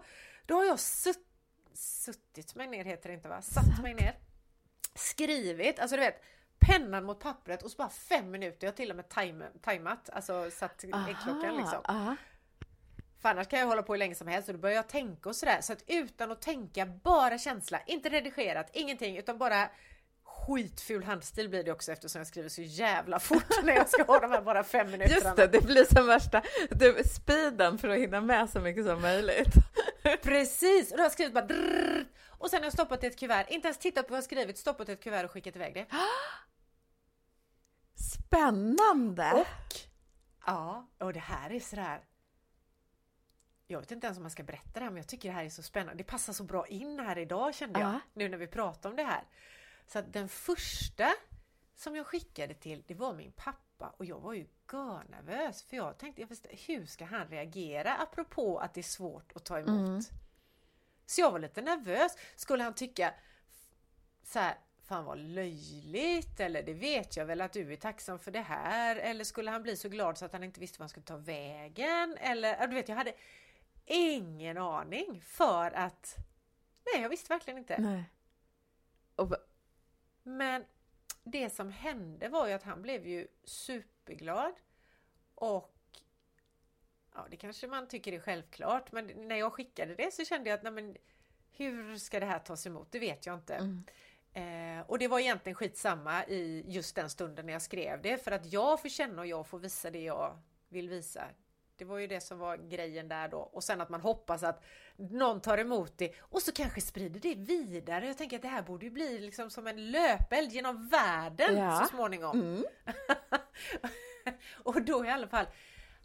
då 0.45 0.55
har 0.55 0.65
jag 0.65 0.79
sutt, 0.79 1.27
suttit 1.74 2.55
mig 2.55 2.67
ner, 2.67 2.86
heter 2.86 3.09
det 3.09 3.15
inte 3.15 3.29
va? 3.29 3.41
Satt 3.41 3.81
mig 3.81 3.93
ner. 3.93 4.15
Skrivit, 4.95 5.79
alltså 5.79 5.95
du 5.95 6.01
vet, 6.01 6.21
pennan 6.59 7.05
mot 7.05 7.19
pappret 7.19 7.63
och 7.63 7.71
så 7.71 7.77
bara 7.77 7.89
fem 7.89 8.31
minuter, 8.31 8.67
jag 8.67 8.71
har 8.71 8.75
till 8.77 8.89
och 8.89 8.95
med 8.95 9.09
time, 9.09 9.48
timat, 9.62 10.09
alltså 10.09 10.51
satt 10.51 10.83
äggklockan 10.83 11.57
liksom. 11.57 11.81
Aha. 11.86 12.15
För 13.21 13.29
annars 13.29 13.48
kan 13.48 13.59
jag 13.59 13.67
hålla 13.67 13.83
på 13.83 13.93
hur 13.93 13.98
länge 14.00 14.15
som 14.15 14.27
helst 14.27 14.50
och 14.50 14.55
då 14.55 14.59
börjar 14.62 14.75
jag 14.75 14.88
tänka 14.88 15.29
och 15.29 15.36
sådär. 15.36 15.62
Så 15.62 15.74
att 15.74 15.83
utan 15.88 16.31
att 16.31 16.41
tänka, 16.41 16.86
bara 16.86 17.38
känsla, 17.38 17.81
inte 17.86 18.09
redigerat, 18.09 18.69
ingenting 18.74 19.17
utan 19.17 19.38
bara 19.38 19.69
skitful 20.48 21.03
handstil 21.03 21.50
blir 21.50 21.63
det 21.63 21.72
också 21.72 21.91
eftersom 21.91 22.19
jag 22.19 22.27
skriver 22.27 22.50
så 22.50 22.62
jävla 22.62 23.19
fort 23.19 23.63
när 23.63 23.74
jag 23.74 23.89
ska 23.89 24.03
ha 24.03 24.19
de 24.19 24.31
här 24.31 24.41
bara 24.41 24.63
fem 24.63 24.91
minuterna. 24.91 25.15
Just 25.15 25.36
det, 25.36 25.48
det 25.48 25.62
blir 25.62 25.84
som 25.96 26.08
värsta 26.08 26.41
du, 26.72 27.03
speeden 27.15 27.77
för 27.77 27.89
att 27.89 27.98
hinna 27.98 28.22
med 28.22 28.50
så 28.50 28.60
mycket 28.60 28.86
som 28.86 29.01
möjligt. 29.01 29.53
Precis! 30.22 30.91
Och 30.91 30.98
då 30.98 31.01
har 31.01 31.05
jag 31.05 31.12
skrivit 31.12 31.34
bara 31.34 31.46
drrrr, 31.46 32.05
och 32.27 32.50
sen 32.50 32.60
har 32.60 32.65
jag 32.65 32.74
stoppat 32.74 33.03
i 33.03 33.08
ett 33.08 33.19
kuvert, 33.19 33.46
inte 33.50 33.67
ens 33.67 33.77
tittat 33.77 34.08
på 34.08 34.12
vad 34.12 34.17
jag 34.17 34.24
skrivit, 34.24 34.58
stoppat 34.58 34.89
i 34.89 34.91
ett 34.91 35.03
kuvert 35.03 35.24
och 35.25 35.31
skickat 35.31 35.55
iväg 35.55 35.74
det. 35.74 35.86
Spännande! 37.96 39.31
Och 39.34 39.77
ja, 40.46 40.88
och 40.98 41.13
det 41.13 41.19
här 41.19 41.51
är 41.51 41.60
sådär 41.60 42.00
jag 43.72 43.79
vet 43.79 43.91
inte 43.91 44.08
ens 44.08 44.17
om 44.17 44.24
man 44.24 44.31
ska 44.31 44.43
berätta 44.43 44.69
det 44.74 44.79
här 44.79 44.89
men 44.89 44.98
jag 44.98 45.08
tycker 45.08 45.29
det 45.29 45.36
här 45.36 45.46
är 45.46 45.50
så 45.50 45.63
spännande. 45.63 45.96
Det 45.98 46.03
passar 46.03 46.34
så 46.34 46.43
bra 46.43 46.67
in 46.67 47.00
här 47.00 47.17
idag 47.17 47.55
kände 47.55 47.79
jag 47.79 47.89
Ja. 47.89 48.00
nu 48.13 48.29
när 48.29 48.38
vi 48.38 48.48
pratar 48.48 48.89
om 48.89 48.96
det 48.96 49.03
här. 49.03 49.24
Så 49.91 50.00
att 50.00 50.13
den 50.13 50.29
första 50.29 51.13
som 51.75 51.96
jag 51.96 52.08
skickade 52.08 52.53
till 52.53 52.84
det 52.88 52.96
var 52.96 53.13
min 53.13 53.31
pappa 53.31 53.93
och 53.98 54.05
jag 54.05 54.19
var 54.19 54.34
ju 54.34 54.48
görnervös 54.72 55.63
för 55.63 55.77
jag 55.77 55.98
tänkte 55.98 56.22
jag 56.22 56.27
visste, 56.27 56.50
hur 56.67 56.86
ska 56.86 57.05
han 57.05 57.27
reagera 57.27 57.96
apropå 57.96 58.60
att 58.60 58.74
det 58.74 58.81
är 58.81 58.84
svårt 58.84 59.31
att 59.36 59.46
ta 59.46 59.60
emot. 59.60 59.88
Mm. 59.88 60.01
Så 61.05 61.22
jag 61.22 61.31
var 61.31 61.39
lite 61.39 61.62
nervös. 61.62 62.17
Skulle 62.36 62.63
han 62.63 62.74
tycka 62.74 63.13
så 64.24 64.39
här, 64.39 64.58
fan 64.84 65.06
vad 65.06 65.17
löjligt 65.17 66.39
eller 66.39 66.63
det 66.63 66.73
vet 66.73 67.17
jag 67.17 67.25
väl 67.25 67.41
att 67.41 67.54
du 67.54 67.73
är 67.73 67.78
tacksam 67.78 68.19
för 68.19 68.32
det 68.32 68.41
här 68.41 68.95
eller 68.95 69.23
skulle 69.23 69.52
han 69.52 69.63
bli 69.63 69.78
så 69.78 69.89
glad 69.89 70.17
så 70.17 70.25
att 70.25 70.34
han 70.34 70.43
inte 70.43 70.60
visste 70.60 70.80
vad 70.80 70.84
han 70.84 70.89
skulle 70.89 71.06
ta 71.06 71.17
vägen 71.17 72.17
eller 72.19 72.67
du 72.67 72.75
vet 72.75 72.89
jag 72.89 72.95
hade 72.95 73.13
ingen 73.86 74.58
aning 74.58 75.21
för 75.21 75.71
att 75.71 76.15
nej 76.93 77.02
jag 77.02 77.10
visste 77.10 77.34
verkligen 77.34 77.58
inte. 77.58 77.78
Nej. 77.78 78.04
Och, 79.15 79.36
Men 80.37 80.65
det 81.23 81.49
som 81.49 81.71
hände 81.71 82.29
var 82.29 82.47
ju 82.47 82.53
att 82.53 82.63
han 82.63 82.81
blev 82.81 83.07
ju 83.07 83.27
superglad 83.43 84.53
och 85.35 85.75
ja, 87.15 87.27
det 87.29 87.37
kanske 87.37 87.67
man 87.67 87.87
tycker 87.87 88.13
är 88.13 88.19
självklart, 88.19 88.91
men 88.91 89.07
när 89.07 89.35
jag 89.35 89.53
skickade 89.53 89.95
det 89.95 90.13
så 90.13 90.25
kände 90.25 90.49
jag 90.49 90.57
att 90.57 90.63
nej, 90.63 90.71
men, 90.71 90.97
hur 91.51 91.97
ska 91.97 92.19
det 92.19 92.25
här 92.25 92.39
tas 92.39 92.67
emot? 92.67 92.91
Det 92.91 92.99
vet 92.99 93.25
jag 93.25 93.35
inte. 93.35 93.55
Mm. 93.55 93.83
Eh, 94.33 94.85
och 94.89 94.99
det 94.99 95.07
var 95.07 95.19
egentligen 95.19 95.55
skitsamma 95.55 96.25
i 96.25 96.63
just 96.67 96.95
den 96.95 97.09
stunden 97.09 97.45
när 97.45 97.53
jag 97.53 97.61
skrev 97.61 98.01
det, 98.01 98.17
för 98.17 98.31
att 98.31 98.53
jag 98.53 98.81
får 98.81 98.89
känna 98.89 99.21
och 99.21 99.27
jag 99.27 99.47
får 99.47 99.59
visa 99.59 99.91
det 99.91 100.03
jag 100.03 100.41
vill 100.69 100.89
visa. 100.89 101.27
Det 101.79 101.85
var 101.85 101.97
ju 101.97 102.07
det 102.07 102.21
som 102.21 102.39
var 102.39 102.57
grejen 102.57 103.07
där 103.07 103.27
då. 103.27 103.37
Och 103.37 103.63
sen 103.63 103.81
att 103.81 103.89
man 103.89 104.01
hoppas 104.01 104.43
att 104.43 104.63
någon 104.97 105.41
tar 105.41 105.57
emot 105.57 105.97
det 105.97 106.11
och 106.19 106.41
så 106.41 106.51
kanske 106.51 106.81
sprider 106.81 107.19
det 107.19 107.35
vidare. 107.35 108.07
Jag 108.07 108.17
tänker 108.17 108.35
att 108.35 108.41
det 108.41 108.47
här 108.47 108.61
borde 108.61 108.85
ju 108.85 108.91
bli 108.91 109.19
liksom 109.19 109.49
som 109.49 109.67
en 109.67 109.91
löpeld 109.91 110.51
genom 110.51 110.87
världen 110.87 111.57
Ja. 111.57 111.79
så 111.79 111.95
småningom. 111.95 112.41
mm. 112.41 112.63
och 114.63 114.81
då 114.81 115.05
i 115.05 115.09
alla 115.09 115.27
fall, 115.27 115.45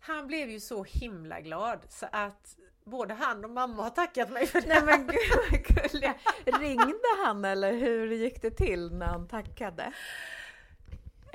han 0.01 0.27
blev 0.27 0.51
ju 0.51 0.61
så 0.61 0.85
himla 0.85 1.41
glad 1.41 1.79
så 1.89 2.07
att 2.13 2.57
både 2.85 3.15
han 3.15 3.45
och 3.45 3.51
mamma 3.51 3.83
har 3.83 3.91
tackat 3.91 4.31
mig 4.31 4.47
för 4.47 4.61
det. 4.61 4.67
Nej 4.69 4.83
men 4.85 5.07
gud 5.07 5.21
vad 5.51 5.63
gulliga. 5.91 6.15
Ringde 6.61 7.25
han 7.25 7.45
eller 7.45 7.73
hur 7.73 8.13
gick 8.13 8.43
det 8.43 8.51
till 8.51 8.93
när 8.95 9.07
han 9.07 9.29
tackade? 9.29 9.93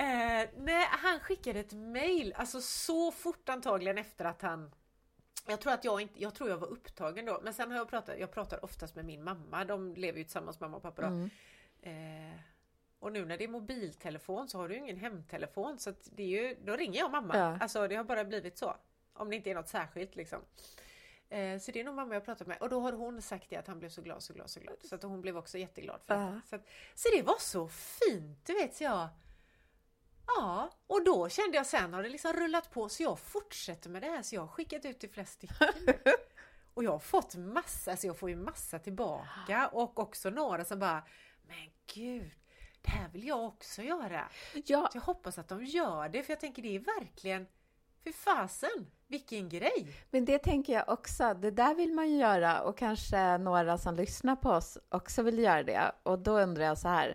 Eh, 0.00 0.48
nej, 0.56 0.86
han 0.90 1.20
skickade 1.20 1.60
ett 1.60 1.72
mail, 1.72 2.32
alltså 2.36 2.60
så 2.60 3.12
fort 3.12 3.48
antagligen 3.48 3.98
efter 3.98 4.24
att 4.24 4.42
han 4.42 4.70
jag 5.46 5.60
tror 5.60 5.72
att 5.72 5.84
jag 5.84 6.00
inte, 6.00 6.22
jag 6.22 6.34
tror 6.34 6.50
jag 6.50 6.56
var 6.56 6.68
upptagen 6.68 7.26
då, 7.26 7.40
men 7.42 7.54
sen 7.54 7.70
har 7.70 7.78
jag 7.78 7.88
pratat, 7.88 8.18
jag 8.18 8.30
pratar 8.30 8.64
oftast 8.64 8.94
med 8.94 9.04
min 9.04 9.24
mamma, 9.24 9.64
de 9.64 9.94
lever 9.94 10.18
ju 10.18 10.24
tillsammans 10.24 10.60
mamma 10.60 10.76
och 10.76 10.82
pappa 10.82 11.02
då. 11.02 11.08
Mm. 11.08 11.30
Eh, 11.82 12.38
och 12.98 13.12
nu 13.12 13.24
när 13.24 13.38
det 13.38 13.44
är 13.44 13.48
mobiltelefon 13.48 14.48
så 14.48 14.58
har 14.58 14.68
du 14.68 14.76
ingen 14.76 14.96
hemtelefon 14.96 15.78
så 15.78 15.90
att 15.90 16.08
det 16.12 16.22
är 16.22 16.26
ju, 16.26 16.56
då 16.64 16.76
ringer 16.76 16.98
jag 16.98 17.10
mamma. 17.10 17.36
Ja. 17.36 17.58
Alltså 17.60 17.88
det 17.88 17.94
har 17.96 18.04
bara 18.04 18.24
blivit 18.24 18.58
så. 18.58 18.76
Om 19.12 19.30
det 19.30 19.36
inte 19.36 19.50
är 19.50 19.54
något 19.54 19.68
särskilt 19.68 20.16
liksom. 20.16 20.38
Eh, 21.28 21.58
så 21.58 21.70
det 21.72 21.80
är 21.80 21.84
nog 21.84 21.94
mamma 21.94 22.14
jag 22.14 22.24
pratat 22.24 22.46
med 22.46 22.58
och 22.58 22.68
då 22.68 22.80
har 22.80 22.92
hon 22.92 23.22
sagt 23.22 23.50
det 23.50 23.56
att 23.56 23.66
han 23.66 23.78
blev 23.78 23.88
så 23.88 24.02
glad, 24.02 24.22
så 24.22 24.32
glad, 24.32 24.50
så 24.50 24.60
glad. 24.60 24.76
Så 24.84 24.94
att 24.94 25.02
hon 25.02 25.20
blev 25.20 25.36
också 25.36 25.58
jätteglad 25.58 26.00
för 26.06 26.14
Ja. 26.14 26.20
det. 26.20 26.40
Så, 26.48 26.56
att, 26.56 26.62
så 26.94 27.08
det 27.16 27.22
var 27.22 27.38
så 27.38 27.68
fint, 27.68 28.46
du 28.46 28.54
vet 28.54 28.74
så 28.74 28.84
jag. 28.84 29.08
Ja, 30.36 30.70
och 30.86 31.04
då 31.04 31.28
kände 31.28 31.56
jag 31.56 31.66
sen 31.66 31.94
har 31.94 32.02
det 32.02 32.08
liksom 32.08 32.32
rullat 32.32 32.70
på 32.70 32.88
så 32.88 33.02
jag 33.02 33.18
fortsätter 33.18 33.90
med 33.90 34.02
det 34.02 34.08
här 34.10 34.22
så 34.22 34.34
jag 34.34 34.42
har 34.42 34.48
skickat 34.48 34.84
ut 34.84 35.00
till 35.00 35.10
flera 35.10 35.26
stycken. 35.26 35.68
Och 36.74 36.84
jag 36.84 36.90
har 36.90 36.98
fått 36.98 37.34
massa, 37.34 37.96
så 37.96 38.06
jag 38.06 38.18
får 38.18 38.30
ju 38.30 38.36
massa 38.36 38.78
tillbaka 38.78 39.68
och 39.72 39.98
också 39.98 40.30
några 40.30 40.64
som 40.64 40.78
bara 40.78 41.02
Men 41.48 41.70
gud, 41.94 42.30
det 42.82 42.90
här 42.90 43.08
vill 43.08 43.26
jag 43.26 43.44
också 43.44 43.82
göra. 43.82 44.28
Ja, 44.54 44.88
Så 44.92 44.98
jag 44.98 45.02
hoppas 45.02 45.38
att 45.38 45.48
de 45.48 45.64
gör 45.64 46.08
det 46.08 46.22
för 46.22 46.32
jag 46.32 46.40
tänker 46.40 46.62
det 46.62 46.76
är 46.76 47.00
verkligen 47.00 47.46
För 48.04 48.12
fasen, 48.12 48.86
vilken 49.06 49.48
grej! 49.48 49.94
men 50.10 50.24
det 50.24 50.38
tänker 50.38 50.72
jag 50.72 50.88
också. 50.88 51.34
Det 51.34 51.50
där 51.50 51.74
vill 51.74 51.92
man 51.92 52.10
ju 52.10 52.16
göra 52.16 52.62
och 52.62 52.78
kanske 52.78 53.38
några 53.38 53.78
som 53.78 53.94
lyssnar 53.94 54.36
på 54.36 54.50
oss 54.50 54.78
också 54.88 55.22
vill 55.22 55.38
göra 55.38 55.62
det. 55.62 55.92
Och 56.02 56.18
då 56.18 56.40
undrar 56.40 56.64
jag 56.64 56.78
så 56.78 56.88
här. 56.88 57.14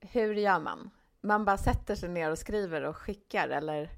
Hur 0.00 0.34
gör 0.34 0.60
man? 0.60 0.90
Man 1.24 1.44
bara 1.44 1.58
sätter 1.58 1.94
sig 1.94 2.08
ner 2.08 2.30
och 2.30 2.38
skriver 2.38 2.82
och 2.82 2.96
skickar 2.96 3.48
eller 3.48 3.90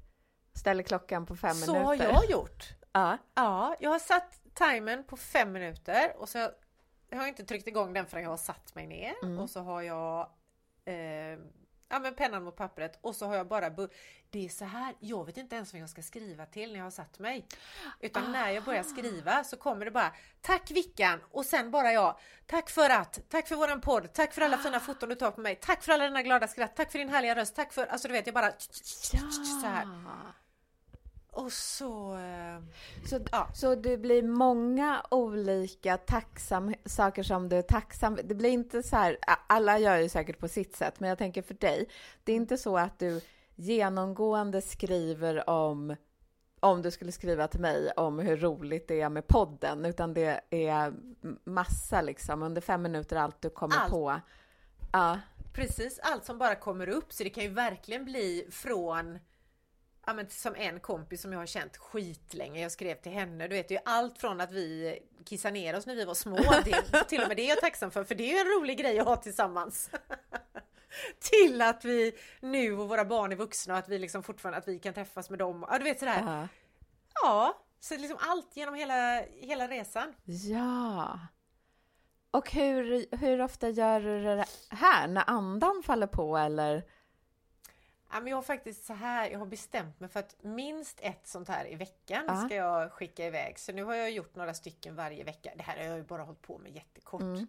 ställer 0.53 0.83
klockan 0.83 1.25
på 1.25 1.35
fem 1.35 1.53
Så 1.55 1.73
minuter? 1.73 1.87
har 2.13 2.13
jag 2.23 2.29
gjort! 2.31 2.63
Ja. 2.91 3.17
Ja, 3.35 3.75
jag 3.79 3.89
har 3.89 3.99
satt 3.99 4.39
timern 4.53 5.03
på 5.03 5.17
fem 5.17 5.51
minuter 5.51 6.13
och 6.17 6.29
så 6.29 6.49
jag 7.09 7.17
har 7.17 7.27
inte 7.27 7.43
tryckt 7.45 7.67
igång 7.67 7.93
den 7.93 8.05
förrän 8.05 8.23
jag 8.23 8.29
har 8.29 8.37
satt 8.37 8.75
mig 8.75 8.87
ner 8.87 9.13
Mm. 9.23 9.39
och 9.39 9.49
så 9.49 9.59
har 9.61 9.81
jag 9.81 10.19
eh, 10.85 11.39
ja, 11.89 11.99
men 11.99 12.15
pennan 12.15 12.43
mot 12.43 12.55
pappret. 12.55 12.99
Och 13.01 13.15
så 13.15 13.25
har 13.25 13.35
jag 13.35 13.47
bara 13.47 13.69
Det 14.29 14.45
är 14.45 14.49
så 14.49 14.65
här, 14.65 14.95
jag 14.99 15.25
vet 15.25 15.37
inte 15.37 15.55
ens 15.55 15.73
vad 15.73 15.81
jag 15.81 15.89
ska 15.89 16.01
skriva 16.01 16.45
till 16.45 16.71
när 16.71 16.77
jag 16.77 16.85
har 16.85 16.91
satt 16.91 17.19
mig. 17.19 17.45
Utan 17.99 18.31
när 18.31 18.49
jag 18.49 18.63
börjar 18.63 18.83
skriva 18.83 19.43
så 19.43 19.57
kommer 19.57 19.85
det 19.85 19.91
bara 19.91 20.13
Tack 20.41 20.71
Vickan. 20.71 21.19
Och 21.31 21.45
sen 21.45 21.71
bara 21.71 21.91
jag 21.91 22.19
Tack 22.45 22.69
för 22.69 22.89
att, 22.89 23.19
tack 23.29 23.47
för 23.47 23.55
våran 23.55 23.81
podd, 23.81 24.13
tack 24.13 24.33
för 24.33 24.41
alla 24.41 24.57
fina 24.57 24.79
foton 24.79 25.09
du 25.09 25.15
tar 25.15 25.31
på 25.31 25.41
mig, 25.41 25.55
tack 25.55 25.83
för 25.83 25.93
alla 25.93 26.03
dina 26.03 26.23
glada 26.23 26.47
skratt, 26.47 26.75
tack 26.75 26.91
för 26.91 26.99
din 26.99 27.09
härliga 27.09 27.35
röst, 27.35 27.55
tack 27.55 27.73
för, 27.73 27.85
alltså 27.85 28.07
du 28.07 28.13
vet 28.13 28.27
jag 28.27 28.33
bara 28.33 28.51
så 29.61 29.67
här. 29.67 29.87
Och 31.37 31.51
så... 31.51 32.13
Eh, 32.17 32.61
Så, 33.05 33.19
Ja. 33.31 33.47
så 33.53 33.75
det 33.75 33.97
blir 33.97 34.23
många 34.23 35.01
olika 35.11 35.97
tacksam, 35.97 36.73
saker 36.85 37.23
som 37.23 37.49
du 37.49 37.55
är 37.55 37.61
tacksam 37.61 38.19
Det 38.23 38.35
blir 38.35 38.49
inte 38.49 38.83
så 38.83 38.95
här, 38.95 39.17
alla 39.47 39.79
gör 39.79 39.97
ju 39.97 40.09
säkert 40.09 40.39
på 40.39 40.47
sitt 40.47 40.75
sätt, 40.75 40.99
men 40.99 41.09
jag 41.09 41.17
tänker 41.17 41.41
för 41.41 41.53
dig, 41.53 41.89
det 42.23 42.31
är 42.31 42.35
inte 42.35 42.57
så 42.57 42.77
att 42.77 42.99
du 42.99 43.21
genomgående 43.55 44.61
skriver 44.61 45.49
om 45.49 45.95
om 46.59 46.81
du 46.81 46.91
skulle 46.91 47.11
skriva 47.11 47.47
till 47.47 47.59
mig 47.61 47.91
om 47.91 48.19
hur 48.19 48.37
roligt 48.37 48.87
det 48.87 49.01
är 49.01 49.09
med 49.09 49.27
podden, 49.27 49.85
utan 49.85 50.13
det 50.13 50.41
är 50.49 50.93
massa 51.43 52.01
liksom, 52.01 52.43
under 52.43 52.61
fem 52.61 52.81
minuter 52.81 53.15
allt 53.15 53.41
du 53.41 53.49
kommer 53.49 53.75
Allt. 53.77 53.91
på. 53.91 54.21
Ja, 54.91 55.19
Precis, 55.53 55.99
allt 56.03 56.25
som 56.25 56.37
bara 56.37 56.55
kommer 56.55 56.89
upp. 56.89 57.13
Så 57.13 57.23
det 57.23 57.29
kan 57.29 57.43
ju 57.43 57.49
verkligen 57.49 58.05
bli 58.05 58.47
från 58.51 59.19
Ja 60.07 60.13
men 60.13 60.29
som 60.29 60.55
en 60.55 60.79
kompis 60.79 61.21
som 61.21 61.31
jag 61.31 61.39
har 61.39 61.45
känt 61.45 61.77
skitlänge. 61.77 62.61
Jag 62.61 62.71
skrev 62.71 62.95
till 62.95 63.11
henne. 63.11 63.47
Du 63.47 63.55
vet 63.55 63.71
ju 63.71 63.77
allt 63.85 64.17
från 64.17 64.41
att 64.41 64.51
vi 64.51 64.99
kissade 65.25 65.51
ner 65.51 65.75
oss 65.77 65.85
när 65.85 65.95
vi 65.95 66.05
var 66.05 66.13
små. 66.13 66.37
Det, 66.65 67.03
till 67.07 67.21
och 67.21 67.27
med 67.27 67.37
det 67.37 67.43
är 67.43 67.49
jag 67.49 67.59
tacksam 67.61 67.91
för. 67.91 68.03
För 68.03 68.15
det 68.15 68.23
är 68.23 68.33
ju 68.33 68.39
en 68.39 68.59
rolig 68.61 68.77
grej 68.77 68.99
att 68.99 69.07
ha 69.07 69.15
tillsammans. 69.15 69.89
till 71.19 71.61
att 71.61 71.85
vi 71.85 72.17
nu 72.39 72.77
och 72.77 72.89
våra 72.89 73.05
barn 73.05 73.31
är 73.31 73.35
vuxna 73.35 73.73
och 73.73 73.79
att 73.79 73.89
vi 73.89 73.99
liksom 73.99 74.23
fortfarande 74.23 74.57
att 74.57 74.67
vi 74.67 74.79
kan 74.79 74.93
träffas 74.93 75.29
med 75.29 75.39
dem. 75.39 75.65
Ja 75.69 75.77
du 75.77 75.83
vet 75.83 75.99
sådär. 75.99 76.23
ja. 76.25 76.47
Ja, 77.23 77.57
så 77.79 77.97
liksom 77.97 78.17
allt 78.21 78.57
genom 78.57 78.75
hela, 78.75 79.21
hela 79.21 79.67
resan. 79.67 80.13
ja. 80.25 81.19
Och 82.31 82.51
hur, 82.51 83.15
hur 83.17 83.41
ofta 83.41 83.69
gör 83.69 83.99
du 83.99 84.23
det 84.23 84.45
här? 84.69 85.07
När 85.07 85.23
andan 85.29 85.83
faller 85.85 86.07
på 86.07 86.37
eller? 86.37 86.83
Ja, 88.11 88.19
men 88.19 88.27
jag 88.27 88.37
har 88.37 88.41
faktiskt 88.41 88.85
så 88.85 88.93
här, 88.93 89.29
jag 89.29 89.39
har 89.39 89.45
bestämt 89.45 89.99
mig 89.99 90.09
för 90.09 90.19
att 90.19 90.35
minst 90.43 90.99
ett 91.01 91.27
sånt 91.27 91.47
här 91.47 91.71
i 91.71 91.75
veckan 91.75 92.23
Ja. 92.27 92.45
ska 92.45 92.55
jag 92.55 92.91
skicka 92.91 93.25
iväg. 93.25 93.59
Så 93.59 93.71
nu 93.71 93.83
har 93.83 93.95
jag 93.95 94.11
gjort 94.11 94.35
några 94.35 94.53
stycken 94.53 94.95
varje 94.95 95.23
vecka. 95.23 95.51
Det 95.55 95.63
här 95.63 95.77
har 95.77 95.83
jag 95.83 95.97
ju 95.97 96.03
bara 96.03 96.23
hållit 96.23 96.41
på 96.41 96.57
med 96.57 96.75
jättekort. 96.75 97.21
Mm. 97.21 97.47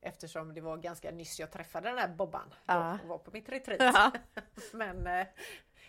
Eftersom 0.00 0.54
det 0.54 0.60
var 0.60 0.76
ganska 0.76 1.10
nyss 1.10 1.40
jag 1.40 1.50
träffade 1.50 1.88
den 1.88 1.98
här 1.98 2.08
Bobban 2.08 2.54
Ja. 2.66 2.98
och 3.02 3.08
var 3.08 3.18
på 3.18 3.30
mitt 3.30 3.48
retreat. 3.48 3.80
Ja. 3.94 4.12
men 4.72 5.06
eh, 5.06 5.26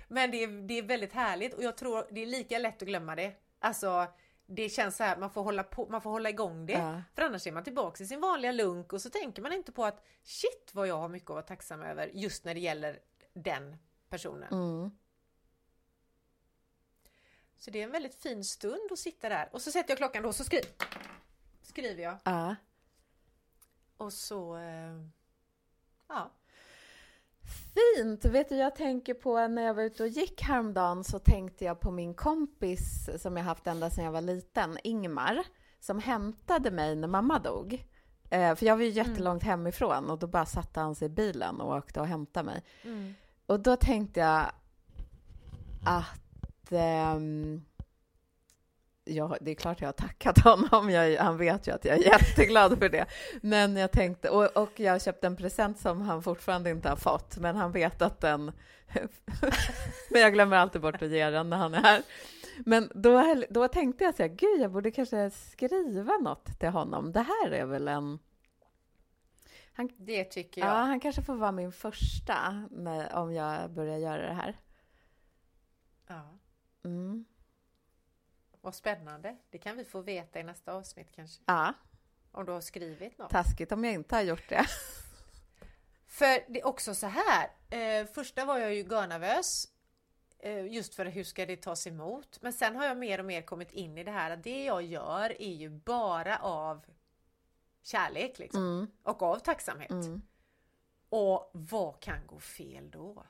men 0.08 0.32
det, 0.32 0.44
är, 0.44 0.68
det 0.68 0.74
är 0.74 0.84
väldigt 0.84 1.14
härligt 1.14 1.54
och 1.54 1.64
jag 1.64 1.78
tror 1.78 2.08
det 2.12 2.22
är 2.22 2.26
lika 2.26 2.60
lätt 2.60 2.82
att 2.82 2.88
glömma 2.88 3.16
det. 3.16 3.34
Alltså 3.60 4.08
det 4.46 4.70
känns 4.70 4.98
så 4.98 5.04
här, 5.04 5.18
man 5.18 5.30
får 5.30 5.44
hålla, 5.44 5.64
på, 5.64 5.88
man 5.90 6.02
får 6.02 6.10
hålla 6.10 6.30
igång 6.30 6.66
det. 6.66 6.74
Ja. 6.74 7.02
För 7.16 7.22
annars 7.22 7.48
är 7.48 7.52
man 7.52 7.64
tillbaka 7.64 8.04
i 8.04 8.08
sin 8.08 8.22
vanliga 8.22 8.52
lunk 8.52 8.94
och 8.94 9.02
så 9.02 9.10
tänker 9.10 9.42
man 9.42 9.54
inte 9.54 9.72
på 9.72 9.86
att 9.86 10.06
shit 10.24 10.70
vad 10.74 10.88
jag 10.88 10.98
har 10.98 11.08
mycket 11.10 11.30
att 11.30 11.34
vara 11.34 11.42
tacksam 11.46 11.82
över 11.82 12.10
just 12.14 12.46
när 12.46 12.54
det 12.54 12.60
gäller 12.60 13.00
den 13.34 13.78
personen. 14.10 14.54
Mm. 14.54 14.92
Så 17.58 17.72
det 17.72 17.80
är 17.80 17.84
en 17.84 17.92
väldigt 17.92 18.16
fin 18.16 18.44
stund 18.44 18.92
att 18.92 19.00
sitta 19.00 19.30
där. 19.30 19.50
Och 19.52 19.62
så 19.62 19.72
sätter 19.72 19.92
jag 19.92 19.98
klockan 19.98 20.24
då 20.24 20.34
så 20.34 20.44
skri 20.44 20.62
skriver 21.70 22.04
jag. 22.04 22.18
Ja. 22.24 22.56
Och 23.98 24.14
så... 24.14 24.56
Eh, 24.56 25.06
ja. 26.08 26.32
Fint! 27.74 28.26
Vet 28.26 28.50
du, 28.50 28.56
jag 28.56 28.76
tänker 28.76 29.14
på 29.14 29.48
när 29.48 29.62
jag 29.62 29.74
var 29.74 29.84
ute 29.84 30.04
och 30.04 30.10
gick 30.10 30.42
häromdagen 30.42 31.04
så 31.04 31.20
tänkte 31.20 31.66
jag 31.66 31.80
på 31.80 31.92
min 31.92 32.14
kompis 32.14 33.10
som 33.18 33.38
jag 33.38 33.44
haft 33.44 33.68
ända 33.68 33.90
sedan 33.90 34.06
jag 34.06 34.12
var 34.12 34.22
liten, 34.22 34.78
Ingmar, 34.84 35.44
som 35.80 36.00
hämtade 36.00 36.72
mig 36.72 36.96
när 36.96 37.08
mamma 37.08 37.40
dog. 37.40 37.86
Eh, 38.30 38.56
för 38.56 38.66
jag 38.66 38.76
var 38.76 38.84
ju 38.84 38.90
jättelångt 38.90 39.44
hemifrån 39.44 40.10
och 40.10 40.20
då 40.20 40.28
bara 40.28 40.46
satte 40.46 40.80
han 40.80 40.96
sig 40.96 41.06
i 41.06 41.10
bilen 41.10 41.62
och 41.62 41.78
åkte 41.78 42.00
och 42.00 42.08
hämtade 42.08 42.46
mig. 42.46 42.64
Mm. 42.84 43.16
Och 43.50 43.60
då 43.60 43.76
tänkte 43.76 44.20
jag 44.20 44.52
att 45.86 46.72
ehm, 46.72 47.62
ja, 49.04 49.38
det 49.42 49.52
är 49.52 49.56
klart 49.56 49.82
jag 49.82 49.88
har 49.88 49.94
tackat 49.94 50.40
honom. 50.44 50.90
Jag, 50.90 51.18
han 51.18 51.38
vet 51.38 51.68
ju 51.68 51.72
att 51.72 51.86
jag 51.86 51.98
är 51.98 52.04
jätteglad 52.04 52.80
för 52.80 52.90
det. 52.90 53.06
Men 53.42 53.76
jag 53.76 53.92
tänkte, 53.92 54.30
och, 54.30 54.58
och 54.58 54.80
jag 54.80 55.02
köpte 55.02 55.28
en 55.28 55.36
present 55.36 55.80
som 55.80 56.02
han 56.02 56.24
fortfarande 56.24 56.70
inte 56.70 56.90
har 56.90 56.96
fått, 56.96 57.38
men 57.38 57.56
han 57.56 57.72
vet 57.72 58.02
att 58.02 58.22
den... 58.22 58.52
men 60.10 60.22
jag 60.22 60.34
glömmer 60.34 60.58
alltid 60.58 60.82
bort 60.82 61.02
att 61.02 61.10
ge 61.10 61.30
den 61.30 61.50
när 61.50 61.58
han 61.58 61.74
är 61.74 61.82
här. 61.82 62.02
Men 62.66 62.92
då, 62.96 63.44
då 63.50 63.68
tänkte 63.68 64.04
jag 64.04 64.16
så 64.16 64.24
här, 64.24 64.30
gud, 64.30 64.62
jag 64.62 64.72
borde 64.72 64.92
kanske 64.92 65.30
skriva 65.30 66.18
något 66.18 66.60
till 66.60 66.70
honom. 66.70 67.12
Det 67.12 67.22
här 67.22 67.52
är 67.52 67.66
väl 67.66 67.88
en... 67.88 68.20
Det 69.88 70.24
tycker 70.24 70.62
Ja, 70.62 70.68
jag. 70.68 70.74
han 70.86 71.00
kanske 71.00 71.22
får 71.22 71.36
vara 71.36 71.52
min 71.52 71.72
första 71.72 72.68
med, 72.72 73.12
om 73.14 73.34
jag 73.34 73.72
börjar 73.72 73.98
göra 73.98 74.28
det 74.28 74.34
här. 74.34 74.56
Ja. 76.08 76.38
Mm. 76.84 77.26
Vad 78.62 78.76
spännande. 78.76 79.38
Det 79.50 79.58
kan 79.58 79.78
vi 79.78 79.86
få 79.86 80.02
veta 80.02 80.40
i 80.40 80.44
nästa 80.44 80.74
avsnitt 80.74 81.12
kanske. 81.16 81.42
Ja, 81.46 81.74
Om 82.32 82.46
du 82.46 82.52
har 82.52 82.62
skrivit 82.62 83.18
något. 83.18 83.30
taskigt 83.30 83.72
om 83.72 83.84
jag 83.86 83.94
inte 83.94 84.16
har 84.16 84.22
gjort 84.24 84.50
det. 84.50 84.66
För 86.08 86.52
det 86.54 86.62
är 86.62 86.68
också 86.68 86.96
så 86.96 87.08
här. 87.08 87.50
Eh, 87.70 88.06
första 88.08 88.46
var 88.46 88.58
jag 88.58 88.74
ju 88.76 88.82
görnervös. 88.84 89.68
Eh, 90.40 90.66
just 90.74 90.96
för 90.96 91.06
hur 91.06 91.24
ska 91.24 91.46
det 91.46 91.62
tas 91.62 91.88
emot. 91.88 92.40
Men 92.42 92.54
sen 92.54 92.76
har 92.76 92.86
jag 92.86 92.98
mer 92.98 93.20
och 93.20 93.26
mer 93.26 93.42
kommit 93.42 93.72
in 93.72 93.98
i 93.98 94.04
det 94.04 94.12
här 94.12 94.32
att 94.32 94.44
det 94.44 94.64
jag 94.64 94.82
gör 94.82 95.42
är 95.42 95.54
ju 95.54 95.70
bara 95.70 96.38
av 96.40 96.86
kärlek 97.84 98.40
liksom. 98.40 98.62
Mm, 98.64 98.88
Och 99.04 99.24
av 99.24 99.40
tacksamhet. 99.40 99.92
mm. 99.92 100.22
Och 101.10 101.50
vad 101.54 102.00
kan 102.00 102.28
gå 102.28 102.40
fel 102.40 102.92
då? 102.92 103.24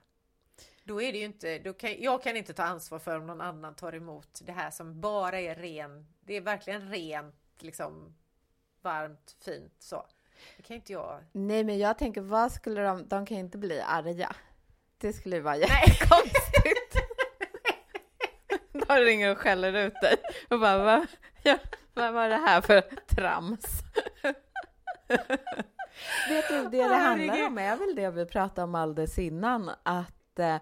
Då 0.84 1.02
är 1.02 1.12
det 1.12 1.18
ju 1.18 1.26
inte, 1.26 1.60
då 1.60 1.74
kan, 1.74 2.02
jag 2.02 2.24
kan 2.24 2.38
inte 2.38 2.54
ta 2.54 2.64
ansvar 2.64 3.00
för 3.00 3.18
om 3.18 3.28
någon 3.28 3.42
annan 3.42 3.76
tar 3.76 3.96
emot 3.96 4.42
det 4.44 4.52
här 4.52 4.72
som 4.72 5.02
bara 5.02 5.40
är 5.40 5.56
ren, 5.56 6.08
det 6.20 6.34
är 6.34 6.42
verkligen 6.42 6.90
rent 6.90 7.36
liksom 7.60 8.16
varmt, 8.82 9.36
fint 9.40 9.74
så. 9.80 10.06
Det 10.58 10.64
kan 10.64 10.76
inte 10.76 10.94
jag. 10.94 11.24
Nej, 11.32 11.64
men 11.64 11.78
jag 11.78 11.98
tänker, 11.98 12.22
vad 12.22 12.52
skulle 12.52 12.82
de... 12.82 13.08
De 13.08 13.26
kan 13.26 13.38
inte 13.38 13.58
bli 13.58 13.82
arga. 13.82 14.36
Det 14.98 15.14
skulle 15.14 15.36
ju 15.36 15.42
vara 15.42 15.58
jättekonstigt. 15.58 16.96
de 18.88 18.96
ringer 18.98 19.32
och 19.32 19.38
skäller 19.38 19.74
ut 19.74 19.94
dig 20.02 20.16
och 20.50 20.60
bara, 20.60 20.84
vad, 20.84 21.08
ja, 21.44 21.58
vad 21.94 22.14
var 22.14 22.30
det 22.30 22.36
här 22.38 22.62
för 22.62 22.82
trams? 23.16 23.66
Vet 26.30 26.48
du, 26.50 26.64
det 26.64 26.70
det 26.70 26.84
handlar 26.84 27.48
om 27.48 27.58
är 27.58 27.78
väl 27.78 27.96
det 27.96 28.10
vi 28.10 28.26
pratade 28.26 28.64
om 28.64 28.76
alldeles 28.76 29.20
innan, 29.20 29.72
att 29.84 30.40
eh, 30.40 30.58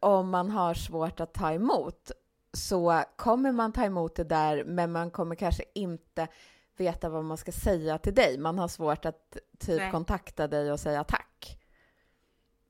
om 0.00 0.30
man 0.30 0.50
har 0.50 0.74
svårt 0.74 1.20
att 1.20 1.34
ta 1.34 1.52
emot 1.52 2.10
så 2.52 3.04
kommer 3.16 3.52
man 3.52 3.72
ta 3.72 3.84
emot 3.84 4.14
det 4.14 4.24
där, 4.24 4.64
men 4.64 4.92
man 4.92 5.10
kommer 5.10 5.34
kanske 5.34 5.64
inte 5.74 6.28
veta 6.76 7.08
vad 7.08 7.24
man 7.24 7.36
ska 7.36 7.52
säga 7.52 7.98
till 7.98 8.14
dig. 8.14 8.38
Man 8.38 8.58
har 8.58 8.68
svårt 8.68 9.04
att 9.04 9.36
typ 9.58 9.78
Nej. 9.78 9.90
kontakta 9.90 10.48
dig 10.48 10.72
och 10.72 10.80
säga 10.80 11.04
tack. 11.04 11.58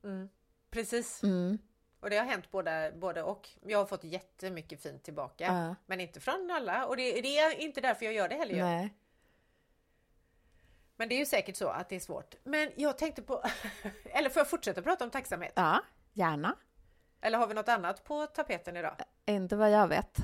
Mm. 0.05 0.29
Precis. 0.71 1.23
Mm. 1.23 1.59
Och 2.01 2.11
det 2.11 2.17
har 2.17 2.25
hänt 2.25 2.51
både, 2.51 2.93
både 2.97 3.23
och. 3.23 3.49
Jag 3.63 3.79
har 3.79 3.87
fått 3.87 4.05
jättemycket 4.05 4.83
fint 4.83 5.03
tillbaka. 5.03 5.45
Ja. 5.45 5.75
Men 5.87 6.01
inte 6.01 6.21
från 6.21 6.51
alla. 6.51 6.87
Och 6.87 6.97
det, 6.97 7.21
det 7.21 7.39
är 7.39 7.61
inte 7.61 7.81
därför 7.81 8.05
jag 8.05 8.15
gör 8.15 8.29
det 8.29 8.35
heller. 8.35 8.65
Nej. 8.65 8.95
Men 11.03 11.09
det 11.09 11.15
är 11.15 11.19
ju 11.19 11.27
säkert 11.27 11.57
så 11.57 11.69
att 11.69 11.89
det 11.89 11.97
är 11.97 12.01
svårt. 12.01 12.35
Men 12.45 12.71
jag 12.77 12.99
tänkte 12.99 13.23
på... 13.23 13.43
Eller 14.05 14.31
får 14.31 14.41
jag 14.41 14.51
fortsätta 14.51 14.83
prata 14.83 15.05
om 15.05 15.11
tacksamhet? 15.11 15.53
Ja, 15.57 15.81
gärna. 16.13 16.57
Eller 17.21 17.39
har 17.39 17.47
vi 17.47 17.55
något 17.55 17.69
annat 17.69 18.05
på 18.05 18.27
tapeten 18.27 18.77
idag? 18.77 18.95
Inte 19.27 19.57
vad 19.57 19.71
jag 19.71 19.89
vet. 19.89 20.17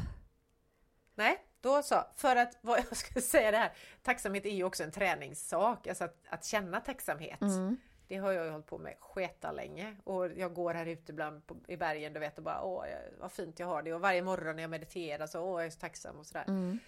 Nej, 1.14 1.44
då 1.60 1.82
så. 1.82 2.04
För 2.16 2.36
att 2.36 2.58
vad 2.62 2.78
jag 2.78 2.96
ska 2.96 3.20
säga 3.20 3.50
det 3.50 3.56
här. 3.56 3.72
Tacksamhet 4.02 4.46
är 4.46 4.50
ju 4.50 4.64
också 4.64 4.84
en 4.84 4.90
träningssak. 4.90 5.86
Alltså 5.86 6.04
att, 6.04 6.16
att 6.28 6.44
känna 6.44 6.80
tacksamhet. 6.80 7.40
Mm. 7.40 7.76
Det 8.08 8.16
har 8.16 8.32
jag 8.32 8.44
ju 8.44 8.50
hållit 8.50 8.66
på 8.66 8.78
med 8.78 8.94
sketa 9.00 9.52
länge 9.52 9.96
och 10.04 10.26
jag 10.36 10.54
går 10.54 10.74
här 10.74 10.86
ute 10.86 11.12
ibland 11.12 11.46
på, 11.46 11.56
i 11.68 11.76
bergen 11.76 12.12
du 12.12 12.20
vet 12.20 12.38
och 12.38 12.44
bara 12.44 12.62
åh 12.62 12.84
vad 13.20 13.32
fint 13.32 13.58
jag 13.58 13.66
har 13.66 13.82
det 13.82 13.94
och 13.94 14.00
varje 14.00 14.22
morgon 14.22 14.56
när 14.56 14.62
jag 14.62 14.70
mediterar 14.70 15.26
så 15.26 15.40
åh 15.40 15.60
jag 15.60 15.66
är 15.66 15.70
så 15.70 15.80
tacksam 15.80 16.16
och 16.16 16.26
sådär. 16.26 16.44
Mm. 16.48 16.78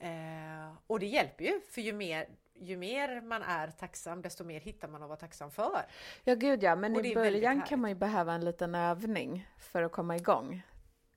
Eh, 0.00 0.72
och 0.86 1.00
det 1.00 1.06
hjälper 1.06 1.44
ju 1.44 1.60
för 1.70 1.80
ju 1.80 1.92
mer, 1.92 2.28
ju 2.60 2.76
mer 2.76 3.20
man 3.20 3.42
är 3.42 3.70
tacksam 3.70 4.22
desto 4.22 4.44
mer 4.44 4.60
hittar 4.60 4.88
man 4.88 5.02
att 5.02 5.08
vara 5.08 5.18
tacksam 5.18 5.50
för. 5.50 5.86
Ja, 6.24 6.34
gud 6.34 6.62
ja, 6.62 6.76
men 6.76 7.04
i 7.06 7.14
början 7.14 7.62
kan 7.62 7.80
man 7.80 7.90
ju 7.90 7.96
behöva 7.96 8.32
en 8.32 8.44
liten 8.44 8.74
övning 8.74 9.48
för 9.58 9.82
att 9.82 9.92
komma 9.92 10.16
igång. 10.16 10.62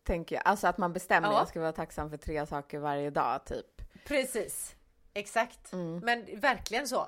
Tänker 0.04 0.36
jag. 0.36 0.44
Alltså 0.46 0.68
att 0.68 0.78
man 0.78 0.94
bestämmer 0.94 1.28
Ja. 1.28 1.38
jag 1.38 1.48
ska 1.48 1.60
vara 1.60 1.72
tacksam 1.72 2.10
för 2.10 2.18
tre 2.18 2.46
saker 2.46 2.80
varje 2.80 3.10
dag, 3.10 3.46
typ. 3.46 3.82
Precis, 4.06 4.76
exakt. 5.14 5.74
Mm. 5.74 6.00
Men 6.00 6.40
verkligen 6.40 6.88
så. 6.88 7.08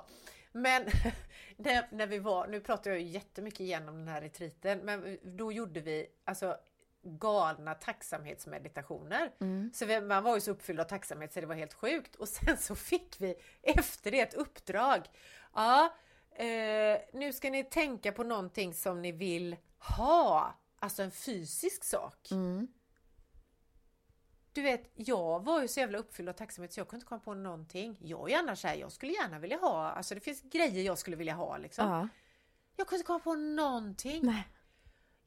Men 0.52 0.84
när, 1.56 1.88
när 1.90 2.06
vi 2.06 2.18
var, 2.18 2.46
nu 2.46 2.60
pratar 2.60 2.90
jag 2.90 3.00
ju 3.00 3.06
jättemycket 3.06 3.60
igenom 3.60 3.96
den 3.96 4.08
här 4.08 4.20
retriten, 4.20 4.78
men 4.78 5.18
då 5.22 5.52
gjorde 5.52 5.80
vi 5.80 6.06
alltså 6.24 6.56
galna 7.04 7.74
tacksamhetsmeditationer. 7.74 9.32
Mm. 9.40 9.70
Så 9.74 9.86
vi, 9.86 10.00
man 10.00 10.22
var 10.22 10.34
ju 10.34 10.40
så 10.40 10.50
uppfylld 10.50 10.80
av 10.80 10.84
tacksamhet 10.84 11.32
så 11.32 11.40
det 11.40 11.46
var 11.46 11.54
helt 11.54 11.74
sjukt. 11.74 12.14
Och 12.16 12.28
sen 12.46 12.58
så 12.58 12.74
fick 12.74 13.16
vi 13.20 13.34
efter 13.62 14.10
det 14.10 14.20
ett 14.20 14.34
uppdrag. 14.34 15.02
Ja, 15.54 15.94
eh, 16.30 16.98
nu 17.12 17.32
ska 17.32 17.50
ni 17.50 17.64
tänka 17.64 18.12
på 18.12 18.24
någonting 18.24 18.74
som 18.74 19.02
ni 19.02 19.12
vill 19.12 19.56
ha. 19.78 20.54
Alltså 20.78 21.02
en 21.02 21.10
fysisk 21.10 21.84
sak. 21.84 22.30
Mm. 22.30 22.68
Du 24.52 24.62
vet, 24.62 24.90
jag 24.94 25.44
var 25.44 25.62
ju 25.62 25.68
så 25.68 25.80
jävla 25.80 25.98
uppfylld 25.98 26.28
av 26.28 26.32
tacksamhet 26.32 26.72
så 26.72 26.80
jag 26.80 26.88
kunde 26.88 26.96
inte 26.96 27.08
komma 27.08 27.20
på 27.20 27.34
någonting. 27.34 27.96
Jag 28.00 28.30
är 28.30 28.38
annars 28.38 28.64
här, 28.64 28.74
jag 28.74 28.92
skulle 28.92 29.12
gärna 29.12 29.38
vilja 29.38 29.58
ha, 29.58 29.90
alltså 29.90 30.14
det 30.14 30.20
finns 30.20 30.42
grejer 30.42 30.84
jag 30.84 30.98
skulle 30.98 31.16
vilja 31.16 31.34
ha 31.34 31.58
liksom. 31.58 31.90
Ja. 31.90 32.08
Jag 32.76 32.86
kunde 32.86 32.98
inte 32.98 33.06
komma 33.06 33.18
på 33.18 33.34
någonting. 33.34 34.20
Nej. 34.26 34.48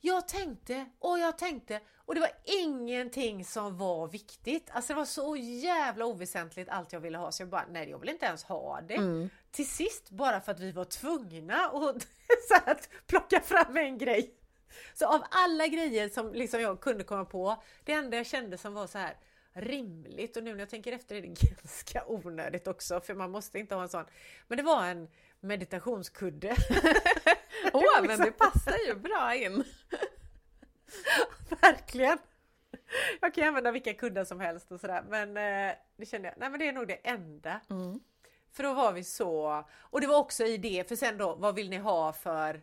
Jag 0.02 0.28
tänkte 0.28 0.86
och 1.00 1.20
jag 1.20 1.38
tänkte 1.38 1.82
och 1.96 2.16
det 2.16 2.22
var 2.22 2.32
ingenting 2.44 3.46
som 3.46 3.78
var 3.78 4.08
viktigt. 4.08 4.70
Alltså 4.72 4.94
det 4.94 4.98
var 4.98 5.06
så 5.06 5.36
jävla 5.36 6.06
oväsentligt 6.06 6.70
allt 6.70 6.94
jag 6.94 7.00
ville 7.00 7.18
ha 7.18 7.32
så 7.32 7.42
jag 7.42 7.50
bara, 7.50 7.66
nej 7.70 7.90
jag 7.90 8.00
vill 8.00 8.10
inte 8.10 8.26
ens 8.26 8.44
ha 8.44 8.82
det. 8.82 8.96
Mm. 8.96 9.30
Till 9.52 9.70
sist 9.70 10.10
bara 10.10 10.42
för 10.42 10.52
att 10.52 10.60
vi 10.60 10.72
var 10.72 10.86
tvungna 10.86 11.66
att, 11.74 12.08
så 12.48 12.56
att 12.66 12.90
plocka 13.08 13.42
fram 13.42 13.78
en 13.78 13.98
grej. 13.98 14.34
Så 14.94 15.08
av 15.08 15.24
alla 15.32 15.68
grejer 15.68 16.10
som 16.10 16.34
liksom 16.34 16.62
jag 16.62 16.82
kunde 16.82 17.04
komma 17.04 17.26
på, 17.26 17.64
det 17.84 17.94
enda 17.94 18.18
jag 18.18 18.26
kände 18.26 18.58
som 18.58 18.74
var 18.74 18.88
så 18.88 18.98
här 18.98 19.18
rimligt 19.54 20.38
och 20.38 20.44
nu 20.44 20.52
när 20.52 20.60
jag 20.60 20.70
tänker 20.70 20.92
efter 20.92 21.16
är 21.16 21.22
det 21.22 21.28
ganska 21.62 22.04
onödigt 22.08 22.68
också 22.68 23.02
för 23.02 23.14
man 23.14 23.32
måste 23.32 23.60
inte 23.60 23.76
ha 23.76 23.82
en 23.82 23.90
sån. 23.90 24.06
Men 24.48 24.58
det 24.58 24.64
var 24.64 24.86
en 24.86 25.08
meditationskudde. 25.40 26.56
Åh, 27.74 27.82
oh, 27.82 28.08
men 28.08 28.20
det 28.20 28.32
passar 28.32 28.78
ju 28.88 28.96
bra 28.96 29.36
in. 29.36 29.64
Verkligen! 31.62 32.18
Jag 33.22 33.34
kan 33.34 33.48
använda 33.48 33.72
vilka 33.72 33.94
kuddar 33.94 34.26
som 34.26 34.40
helst 34.40 34.72
och 34.72 34.80
sådär 34.80 35.04
men 35.10 35.38
eh, 35.38 35.76
det 35.98 36.06
kände 36.06 36.28
jag, 36.28 36.38
nej 36.38 36.50
men 36.50 36.60
det 36.60 36.68
är 36.68 36.74
nog 36.74 36.88
det 36.88 37.08
enda. 37.08 37.62
Mm. 37.70 38.00
För 38.52 38.64
då 38.64 38.74
var 38.74 38.92
vi 38.92 39.04
så, 39.04 39.64
och 39.78 40.02
det 40.02 40.08
var 40.08 40.18
också 40.18 40.44
i 40.46 40.58
det, 40.58 40.88
för 40.88 40.96
sen 40.96 41.18
då, 41.18 41.36
vad 41.36 41.56
vill 41.56 41.70
ni 41.70 41.78
ha 41.78 42.14
för, 42.14 42.62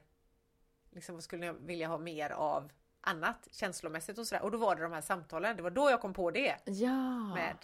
liksom 0.90 1.14
vad 1.14 1.25
skulle 1.25 1.53
ni 1.53 1.59
vilja 1.61 1.88
ha 1.88 1.99
mer 1.99 2.31
av 2.31 2.73
annat 3.01 3.49
känslomässigt 3.51 4.19
och 4.19 4.27
sådär. 4.27 4.43
Och 4.43 4.51
då 4.51 4.59
var 4.59 4.77
det 4.77 4.83
de 4.83 4.93
här 4.93 5.01
samtalen, 5.01 5.57
det 5.57 5.62
var 5.62 5.71
då 5.71 5.90
jag 5.90 6.01
kom 6.01 6.14
på 6.14 6.31
det 6.31 6.57
Ja. 6.64 7.35
med 7.35 7.57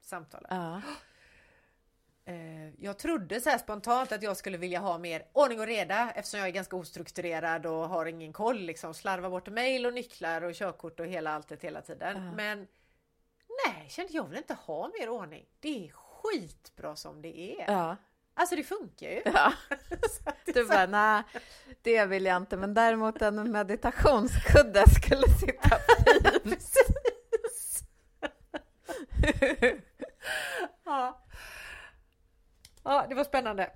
samtalen. 0.00 0.48
Ja. 0.50 0.82
Eh, 2.24 2.68
Jag 2.78 2.98
trodde 2.98 3.40
så 3.40 3.58
spontant 3.58 4.12
att 4.12 4.22
jag 4.22 4.36
skulle 4.36 4.58
vilja 4.58 4.78
ha 4.80 4.98
mer 4.98 5.24
ordning 5.32 5.60
och 5.60 5.66
reda 5.66 6.10
eftersom 6.14 6.40
jag 6.40 6.48
är 6.48 6.52
ganska 6.52 6.76
ostrukturerad 6.76 7.66
och 7.66 7.88
har 7.88 8.06
ingen 8.06 8.32
koll 8.32 8.58
liksom. 8.60 8.94
Slarvar 8.94 9.30
bort 9.30 9.48
mejl 9.48 9.86
och 9.86 9.94
nycklar 9.94 10.42
och 10.42 10.54
körkort 10.54 11.00
och 11.00 11.06
hela 11.06 11.30
alltet 11.32 11.62
hela 11.64 11.80
tiden. 11.82 12.24
Ja. 12.26 12.32
Men 12.32 12.58
nej, 13.66 13.86
kände 13.88 14.12
jag 14.12 14.28
vill 14.28 14.38
inte 14.38 14.54
ha 14.54 14.90
mer 15.00 15.08
ordning. 15.08 15.46
Det 15.60 15.86
är 15.88 15.92
skitbra 15.92 16.96
som 16.96 17.22
det 17.22 17.38
är. 17.60 17.72
Ja. 17.72 17.96
Alltså 18.34 18.56
det 18.56 18.64
funkar 18.64 19.08
ju. 19.10 19.22
ja. 19.24 19.52
Det 20.44 20.52
Du 20.52 20.64
bara, 20.66 20.86
nej, 20.86 21.22
det 21.82 22.06
vill 22.06 22.24
jag 22.24 22.36
inte. 22.36 22.56
Men 22.56 22.74
däremot 22.74 23.22
en 23.22 23.52
meditationskudde 23.52 24.84
skulle 24.90 25.28
sitta 25.28 25.68
fint. 26.04 26.42
Precis. 26.44 27.82
ja. 30.84 31.24
ja, 32.84 33.01
det 33.12 33.16
var 33.16 33.24
spännande 33.24 33.70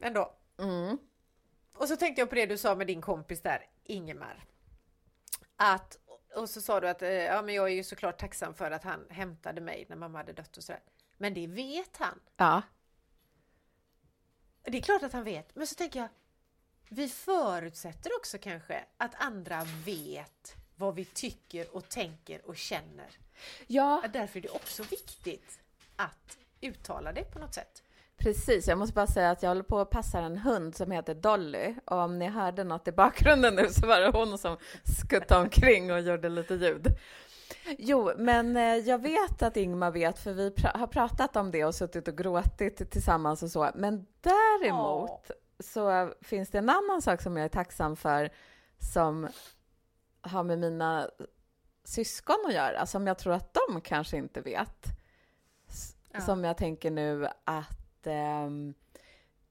ändå. 0.00 0.34
Mm. 0.58 0.98
Och 1.74 1.88
så 1.88 1.96
tänkte 1.96 2.20
jag 2.20 2.28
på 2.28 2.34
det 2.34 2.46
du 2.46 2.58
sa 2.58 2.74
med 2.74 2.86
din 2.86 3.00
kompis 3.00 3.42
där, 3.42 3.66
Ingemar. 3.84 4.44
Att, 5.56 5.98
och 6.34 6.50
så 6.50 6.60
sa 6.60 6.80
du 6.80 6.88
att 6.88 7.02
eh, 7.02 7.10
ja, 7.10 7.42
men 7.42 7.54
jag 7.54 7.68
är 7.68 7.74
ju 7.74 7.84
såklart 7.84 8.18
tacksam 8.18 8.54
för 8.54 8.70
att 8.70 8.84
han 8.84 9.06
hämtade 9.10 9.60
mig 9.60 9.86
när 9.88 9.96
mamma 9.96 10.18
hade 10.18 10.32
dött 10.32 10.56
och 10.56 10.64
sådär. 10.64 10.82
Men 11.16 11.34
det 11.34 11.46
vet 11.46 11.96
han. 11.96 12.20
Ja. 12.36 12.62
Det 14.62 14.78
är 14.78 14.82
klart 14.82 15.02
att 15.02 15.12
han 15.12 15.24
vet, 15.24 15.54
men 15.54 15.66
så 15.66 15.74
tänker 15.74 16.00
jag, 16.00 16.08
vi 16.88 17.08
förutsätter 17.08 18.10
också 18.16 18.38
kanske 18.38 18.84
att 18.96 19.14
andra 19.14 19.64
vet 19.84 20.56
vad 20.76 20.94
vi 20.94 21.04
tycker 21.04 21.76
och 21.76 21.88
tänker 21.88 22.46
och 22.46 22.56
känner. 22.56 23.18
ja, 23.66 24.04
Därför 24.12 24.38
är 24.38 24.42
det 24.42 24.48
också 24.48 24.82
viktigt 24.82 25.60
att 25.96 26.38
uttala 26.60 27.12
det 27.12 27.24
på 27.24 27.38
något 27.38 27.54
sätt. 27.54 27.82
Precis. 28.18 28.68
Jag 28.68 28.78
måste 28.78 28.94
bara 28.94 29.06
säga 29.06 29.30
att 29.30 29.42
jag 29.42 29.50
håller 29.50 29.62
på 29.62 29.78
att 29.78 29.90
passa 29.90 30.18
en 30.18 30.38
hund 30.38 30.76
som 30.76 30.90
heter 30.90 31.14
Dolly. 31.14 31.74
Och 31.84 31.98
om 31.98 32.18
ni 32.18 32.26
hörde 32.28 32.64
något 32.64 32.88
i 32.88 32.92
bakgrunden 32.92 33.54
nu 33.54 33.68
så 33.68 33.86
var 33.86 34.00
det 34.00 34.10
hon 34.10 34.38
som 34.38 34.56
skuttade 34.98 35.40
omkring 35.40 35.92
och 35.92 36.00
gjorde 36.00 36.28
lite 36.28 36.54
ljud. 36.54 36.86
Jo, 37.78 38.10
men 38.16 38.56
eh, 38.56 38.62
jag 38.76 39.02
vet 39.02 39.42
att 39.42 39.56
Ingmar 39.56 39.90
vet, 39.90 40.18
för 40.18 40.32
vi 40.32 40.50
pra- 40.50 40.78
har 40.78 40.86
pratat 40.86 41.36
om 41.36 41.50
det 41.50 41.64
och 41.64 41.74
suttit 41.74 42.08
och 42.08 42.18
gråtit 42.18 42.90
tillsammans 42.90 43.42
och 43.42 43.50
så. 43.50 43.70
Men 43.74 44.06
däremot 44.20 45.30
så 45.60 46.12
finns 46.20 46.50
det 46.50 46.58
en 46.58 46.70
annan 46.70 47.02
sak 47.02 47.22
som 47.22 47.36
jag 47.36 47.44
är 47.44 47.48
tacksam 47.48 47.96
för 47.96 48.30
som 48.78 49.28
har 50.20 50.42
med 50.42 50.58
mina 50.58 51.10
syskon 51.84 52.44
att 52.48 52.54
göra, 52.54 52.86
som 52.86 53.06
jag 53.06 53.18
tror 53.18 53.32
att 53.32 53.58
de 53.68 53.80
kanske 53.80 54.16
inte 54.16 54.40
vet. 54.40 54.86
Ja. 56.12 56.20
Som 56.20 56.44
jag 56.44 56.56
tänker 56.56 56.90
nu 56.90 57.28
att 57.44 57.87
ehm, 58.06 58.74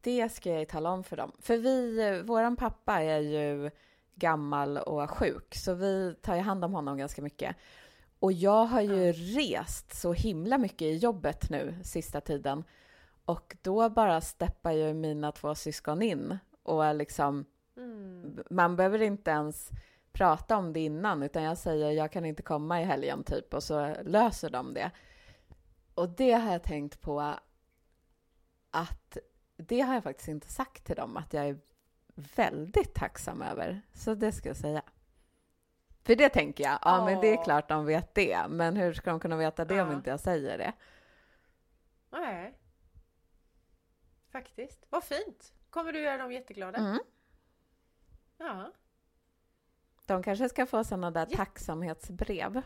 det 0.01 0.29
ska 0.29 0.49
jag 0.49 0.59
ju 0.59 0.65
tala 0.65 0.91
om 0.91 1.03
för 1.03 1.17
dem. 1.17 1.31
För 1.39 1.57
vi, 1.57 1.99
eh, 2.07 2.23
våran 2.25 2.55
pappa 2.55 3.01
är 3.01 3.19
ju 3.19 3.71
gammal 4.15 4.77
och 4.77 5.09
sjuk, 5.09 5.55
så 5.55 5.73
vi 5.73 6.15
tar 6.21 6.35
ju 6.35 6.41
hand 6.41 6.65
om 6.65 6.73
honom 6.73 6.97
ganska 6.97 7.21
mycket. 7.21 7.55
Och 8.19 8.33
jag 8.33 8.65
har 8.65 8.81
ju 8.81 9.11
rest 9.11 9.93
så 9.93 10.13
himla 10.13 10.57
mycket 10.57 10.81
i 10.81 10.97
jobbet 10.97 11.49
nu 11.49 11.75
sista 11.83 12.21
tiden. 12.21 12.63
Och 13.25 13.57
då 13.61 13.89
bara 13.89 14.21
steppar 14.21 14.71
ju 14.71 14.93
mina 14.93 15.31
två 15.31 15.55
syskon 15.55 16.01
in 16.01 16.37
och 16.63 16.95
liksom 16.95 17.45
Mm. 17.77 18.43
man 18.49 18.75
behöver 18.75 19.01
inte 19.01 19.31
ens 19.31 19.69
prata 20.11 20.57
om 20.57 20.73
det 20.73 20.79
innan, 20.79 21.23
utan 21.23 21.43
jag 21.43 21.57
säger 21.57 21.91
jag 21.91 22.11
kan 22.11 22.25
inte 22.25 22.43
komma 22.43 22.81
i 22.81 22.83
helgen 22.83 23.23
typ 23.23 23.53
och 23.53 23.63
så 23.63 23.95
löser 24.03 24.49
de 24.49 24.73
det. 24.73 24.91
Och 25.93 26.09
det 26.09 26.31
har 26.31 26.51
jag 26.51 26.63
tänkt 26.63 27.01
på 27.01 27.33
att 28.71 29.17
det 29.57 29.81
har 29.81 29.93
jag 29.93 30.03
faktiskt 30.03 30.27
inte 30.29 30.47
sagt 30.53 30.83
till 30.83 30.95
dem 30.95 31.17
att 31.17 31.33
jag 31.33 31.45
är 31.47 31.59
väldigt 32.35 32.93
tacksam 32.93 33.41
över. 33.41 33.81
Så 33.93 34.15
det 34.15 34.31
ska 34.31 34.49
jag 34.49 34.57
säga. 34.57 34.81
För 36.03 36.15
det 36.15 36.29
tänker 36.29 36.63
jag, 36.63 36.79
ja 36.81 37.05
men 37.05 37.21
det 37.21 37.27
är 37.33 37.43
klart 37.43 37.69
de 37.69 37.85
vet 37.85 38.15
det, 38.15 38.45
men 38.49 38.75
hur 38.77 38.93
ska 38.93 39.09
de 39.09 39.19
kunna 39.19 39.37
veta 39.37 39.65
det 39.65 39.81
om 39.81 39.89
Ja. 39.89 39.95
inte 39.95 40.09
jag 40.09 40.19
säger 40.19 40.57
det? 40.57 40.73
Nej. 42.09 42.57
Faktiskt. 44.31 44.85
Vad 44.89 45.03
fint. 45.03 45.53
Kommer 45.69 45.93
du 45.93 45.99
göra 45.99 46.17
dem 46.17 46.31
jätteglada? 46.31 46.77
Mm. 46.77 46.99
Ja. 48.37 48.71
De 50.05 50.23
kanske 50.23 50.49
ska 50.49 50.65
få 50.65 50.83
sådana 50.83 51.11
där 51.11 51.27
Ja. 51.29 51.37
tacksamhetsbrev. 51.37 52.61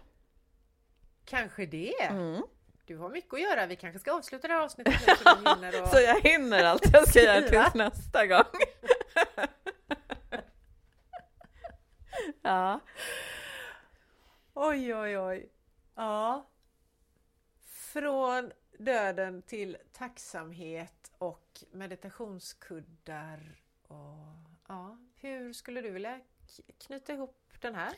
Kanske 1.26 1.66
det. 1.66 2.02
Mm. 2.04 2.44
Du 2.92 2.98
har 2.98 3.10
mycket 3.10 3.34
att 3.34 3.42
göra. 3.42 3.66
Vi 3.66 3.76
kanske 3.76 4.00
ska 4.00 4.14
avsluta 4.14 4.48
det 4.48 4.54
här 4.54 4.62
avsnittet 4.62 4.94
nu 5.08 5.16
så 5.16 5.36
du 5.36 5.50
hinner 5.50 5.82
och... 5.82 5.88
Så 5.88 6.00
jag 6.00 6.22
hinner 6.22 6.64
allt 6.64 6.94
jag 6.94 7.10
ska 7.10 7.20
göra 7.20 7.42
tills 7.42 7.74
nästa 7.74 8.28
gång. 8.28 8.62
ja. 12.42 12.80
Oj, 14.54 14.96
oj, 14.96 15.20
oj. 15.20 15.50
Ja. 15.96 16.50
Från 17.66 18.52
döden 18.80 19.42
till 19.42 19.78
tacksamhet 19.94 21.12
och 21.18 21.64
meditationskuddar. 21.72 23.62
Och, 23.88 24.28
ja. 24.68 24.98
Hur 25.16 25.54
skulle 25.54 25.82
du 25.82 25.90
vilja 25.90 26.20
knyta 26.78 27.14
ihop 27.14 27.54
den 27.62 27.76
här 27.76 27.94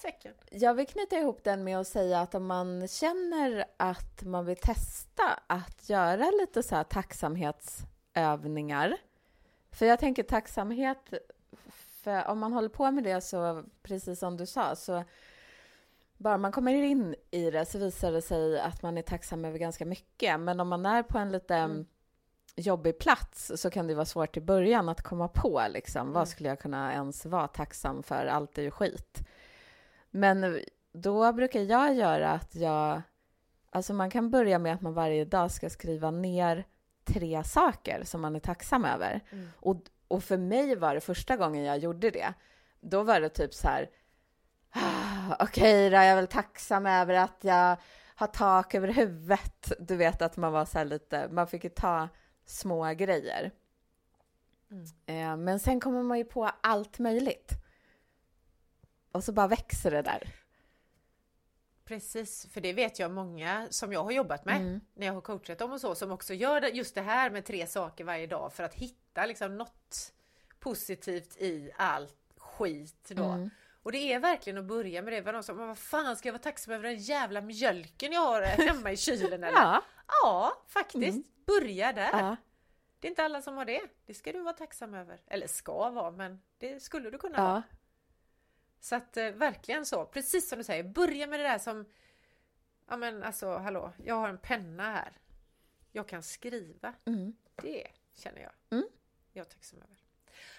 säcken? 0.00 0.34
Jag 0.50 0.74
vill 0.74 0.86
knyta 0.86 1.18
ihop 1.18 1.44
den 1.44 1.64
med 1.64 1.78
att 1.78 1.88
säga 1.88 2.20
att 2.20 2.34
om 2.34 2.46
man 2.46 2.88
känner 2.88 3.64
att 3.76 4.22
man 4.22 4.46
vill 4.46 4.56
testa 4.56 5.40
att 5.46 5.88
göra 5.88 6.30
lite 6.40 6.62
så 6.62 6.74
här 6.76 6.84
tacksamhetsövningar. 6.84 8.96
För 9.70 9.86
jag 9.86 9.98
tänker 9.98 10.22
tacksamhet, 10.22 11.12
för 12.02 12.28
om 12.28 12.38
man 12.38 12.52
håller 12.52 12.68
på 12.68 12.90
med 12.90 13.04
det 13.04 13.20
så, 13.20 13.64
precis 13.82 14.18
som 14.18 14.36
du 14.36 14.46
sa, 14.46 14.76
så 14.76 15.04
bara 16.16 16.38
man 16.38 16.52
kommer 16.52 16.72
in 16.72 17.14
i 17.30 17.50
det 17.50 17.66
så 17.66 17.78
visar 17.78 18.12
det 18.12 18.22
sig 18.22 18.60
att 18.60 18.82
man 18.82 18.98
är 18.98 19.02
tacksam 19.02 19.44
över 19.44 19.58
ganska 19.58 19.84
mycket. 19.86 20.40
Men 20.40 20.60
om 20.60 20.68
man 20.68 20.86
är 20.86 21.02
på 21.02 21.18
en 21.18 21.32
lite 21.32 21.54
Mm. 21.54 21.86
jobbig 22.56 22.98
plats 22.98 23.52
så 23.56 23.70
kan 23.70 23.86
det 23.86 23.94
vara 23.94 24.04
svårt 24.06 24.36
i 24.36 24.40
början 24.40 24.88
att 24.88 25.02
komma 25.02 25.28
på 25.28 25.62
liksom, 25.70 26.00
Mm. 26.00 26.12
vad 26.12 26.28
skulle 26.28 26.48
jag 26.48 26.60
kunna 26.60 26.92
ens 26.92 27.26
vara 27.26 27.48
tacksam 27.48 28.02
för? 28.02 28.26
Allt 28.26 28.58
är 28.58 28.62
ju 28.62 28.70
skit. 28.70 29.18
Men 30.10 30.60
då 30.92 31.32
brukar 31.32 31.60
jag 31.60 31.94
göra 31.94 32.30
att 32.30 32.54
jag... 32.54 33.02
Alltså 33.70 33.92
man 33.94 34.10
kan 34.10 34.30
börja 34.30 34.58
med 34.58 34.74
att 34.74 34.80
man 34.80 34.94
varje 34.94 35.24
dag 35.24 35.50
ska 35.50 35.70
skriva 35.70 36.10
ner 36.10 36.64
tre 37.04 37.44
saker 37.44 38.04
som 38.04 38.20
man 38.20 38.36
är 38.36 38.40
tacksam 38.40 38.84
över. 38.84 39.20
Mm. 39.30 39.48
Och, 39.56 39.76
och 40.08 40.24
för 40.24 40.36
mig 40.36 40.76
var 40.76 40.94
det 40.94 41.00
första 41.00 41.36
gången 41.36 41.64
jag 41.64 41.78
gjorde 41.78 42.10
det, 42.10 42.34
då 42.80 43.02
var 43.02 43.20
det 43.20 43.28
typ 43.28 43.54
så 43.54 43.68
här... 43.68 43.90
"Ah, 44.70 45.36
Okej 45.44 45.90
då, 45.90 45.96
jag 45.96 46.04
är 46.04 46.16
väl 46.16 46.26
tacksam 46.26 46.86
över 46.86 47.14
att 47.14 47.38
jag 47.40 47.76
har 48.14 48.26
tak 48.26 48.74
över 48.74 48.88
huvudet. 48.88 49.72
Du 49.78 49.96
vet 49.96 50.22
att 50.22 50.36
man 50.36 50.52
var 50.52 50.64
så 50.64 50.84
lite... 50.84 51.28
Man 51.30 51.46
fick 51.46 51.64
ju 51.64 51.70
ta 51.70 52.08
små 52.46 52.94
grejer. 52.94 53.50
Mm. 54.70 54.84
Eh, 55.06 55.36
men 55.44 55.60
sen 55.60 55.80
kommer 55.80 56.02
man 56.02 56.18
ju 56.18 56.24
på 56.24 56.50
allt 56.60 56.98
möjligt. 56.98 57.52
Och 59.18 59.24
så 59.24 59.32
bara 59.32 59.48
växer 59.48 59.90
det 59.90 60.02
där. 60.02 60.28
Precis, 61.84 62.46
för 62.52 62.60
det 62.60 62.72
vet 62.72 62.98
jag 62.98 63.10
många 63.10 63.66
som 63.70 63.92
jag 63.92 64.04
har 64.04 64.10
jobbat 64.10 64.44
med 64.44 64.56
Mm. 64.56 64.80
när 64.94 65.06
jag 65.06 65.14
har 65.14 65.20
coachat 65.20 65.58
dem 65.58 65.72
och 65.72 65.80
så 65.80 65.94
som 65.94 66.12
också 66.12 66.34
gör 66.34 66.62
just 66.62 66.94
det 66.94 67.00
här 67.00 67.30
med 67.30 67.44
tre 67.44 67.66
saker 67.66 68.04
varje 68.04 68.26
dag 68.26 68.52
för 68.52 68.62
att 68.64 68.74
hitta 68.74 69.26
liksom 69.26 69.56
något 69.56 70.12
positivt 70.58 71.36
i 71.36 71.70
allt 71.76 72.16
skit 72.36 73.08
då. 73.08 73.24
Mm. 73.24 73.50
Och 73.82 73.92
det 73.92 74.12
är 74.12 74.18
verkligen 74.18 74.58
att 74.58 74.64
börja 74.64 75.02
med 75.02 75.12
det. 75.12 75.20
Vad, 75.20 75.44
som, 75.44 75.56
vad 75.56 75.78
fan 75.78 76.16
ska 76.16 76.28
jag 76.28 76.32
vara 76.32 76.42
tacksam 76.42 76.74
över 76.74 76.88
den 76.88 76.98
jävla 76.98 77.40
mjölken 77.40 78.12
jag 78.12 78.20
har 78.20 78.42
hemma 78.66 78.92
i 78.92 78.96
kylen 78.96 79.44
eller? 79.44 79.58
Ja. 79.58 79.82
Ja, 80.22 80.62
faktiskt. 80.68 81.08
Mm. 81.08 81.24
Börja 81.46 81.92
där. 81.92 82.10
ja. 82.12 82.36
Det 83.00 83.06
är 83.06 83.10
inte 83.10 83.24
alla 83.24 83.42
som 83.42 83.56
har 83.56 83.64
det. 83.64 83.80
Det 84.06 84.14
ska 84.14 84.32
du 84.32 84.40
vara 84.40 84.54
tacksam 84.54 84.94
över. 84.94 85.20
Eller 85.26 85.46
ska 85.46 85.90
vara, 85.90 86.10
men 86.10 86.40
det 86.58 86.80
skulle 86.82 87.10
du 87.10 87.18
kunna 87.18 87.38
ja. 87.38 87.44
vara. 87.44 87.62
Så 88.80 88.96
att 88.96 89.16
eh, 89.16 89.30
verkligen 89.30 89.86
så. 89.86 90.06
Precis 90.06 90.48
som 90.48 90.58
du 90.58 90.64
säger, 90.64 90.84
börja 90.84 91.26
med 91.26 91.40
det 91.40 91.44
där 91.44 91.58
som... 91.58 91.84
Ja 92.88 92.96
men 92.96 93.22
alltså, 93.22 93.56
hallå, 93.56 93.92
jag 94.04 94.14
har 94.14 94.28
en 94.28 94.38
penna 94.38 94.92
här. 94.92 95.12
Jag 95.92 96.08
kan 96.08 96.22
skriva. 96.22 96.94
Mm. 97.04 97.36
Det 97.62 97.86
känner 98.14 98.40
jag. 98.40 98.52
Mm. 98.70 98.88
Jag 99.32 99.48
tacksam 99.48 99.78
över. 99.82 99.98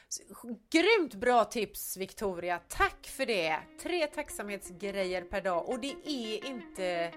Så, 0.07 0.23
grymt 0.69 1.15
bra 1.15 1.45
tips 1.45 1.97
Victoria! 1.97 2.59
Tack 2.67 3.07
för 3.07 3.25
det! 3.25 3.59
Tre 3.81 4.07
tacksamhetsgrejer 4.07 5.21
per 5.21 5.41
dag 5.41 5.69
och 5.69 5.79
det 5.79 5.95
är 6.05 6.45
inte 6.45 7.13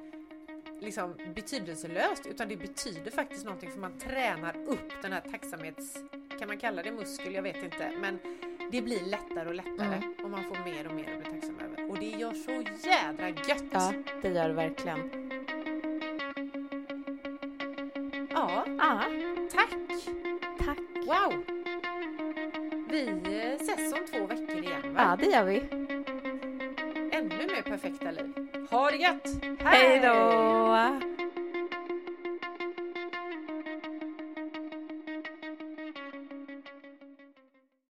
liksom 0.80 1.16
betydelselöst 1.34 2.26
utan 2.26 2.48
det 2.48 2.56
betyder 2.56 3.10
faktiskt 3.10 3.44
någonting 3.44 3.70
för 3.70 3.78
man 3.78 3.98
tränar 3.98 4.56
upp 4.68 5.02
den 5.02 5.12
här 5.12 5.20
tacksamhets... 5.20 5.94
Kan 6.38 6.48
man 6.48 6.58
kalla 6.58 6.82
det 6.82 6.92
muskel? 6.92 7.34
Jag 7.34 7.42
vet 7.42 7.56
inte. 7.56 7.90
Men 8.00 8.18
det 8.72 8.82
blir 8.82 9.00
lättare 9.00 9.48
och 9.48 9.54
lättare 9.54 9.96
Mm. 9.96 10.14
och 10.24 10.30
man 10.30 10.44
får 10.44 10.56
mer 10.70 10.86
och 10.88 10.94
mer 10.94 11.12
att 11.12 11.22
bli 11.22 11.32
tacksam 11.32 11.58
över. 11.60 11.90
Och 11.90 11.98
det 11.98 12.06
gör 12.10 12.32
så 12.32 12.50
jädra 12.88 13.28
gött! 13.28 13.64
ja, 13.72 13.92
det 14.22 14.28
gör 14.28 14.48
det 14.48 14.54
verkligen. 14.54 15.10
ja 18.30 18.64
Ja, 18.78 19.02
tack! 19.52 19.70
tack. 20.58 20.78
Wow! 21.06 21.44
Vi 22.90 23.08
ses 23.60 23.92
om 23.92 23.98
två 24.12 24.26
veckor 24.26 24.58
igen 24.64 24.94
va? 24.94 25.02
Ja, 25.02 25.16
det 25.26 25.26
gör 25.32 25.44
vi. 25.44 25.58
Ännu 27.16 27.46
mer 27.46 27.62
perfekta 27.62 28.10
liv. 28.10 28.34
Ha 28.70 28.90
det 28.90 28.96
gött! 28.96 29.28
Hej 29.58 30.00
då! 30.00 30.12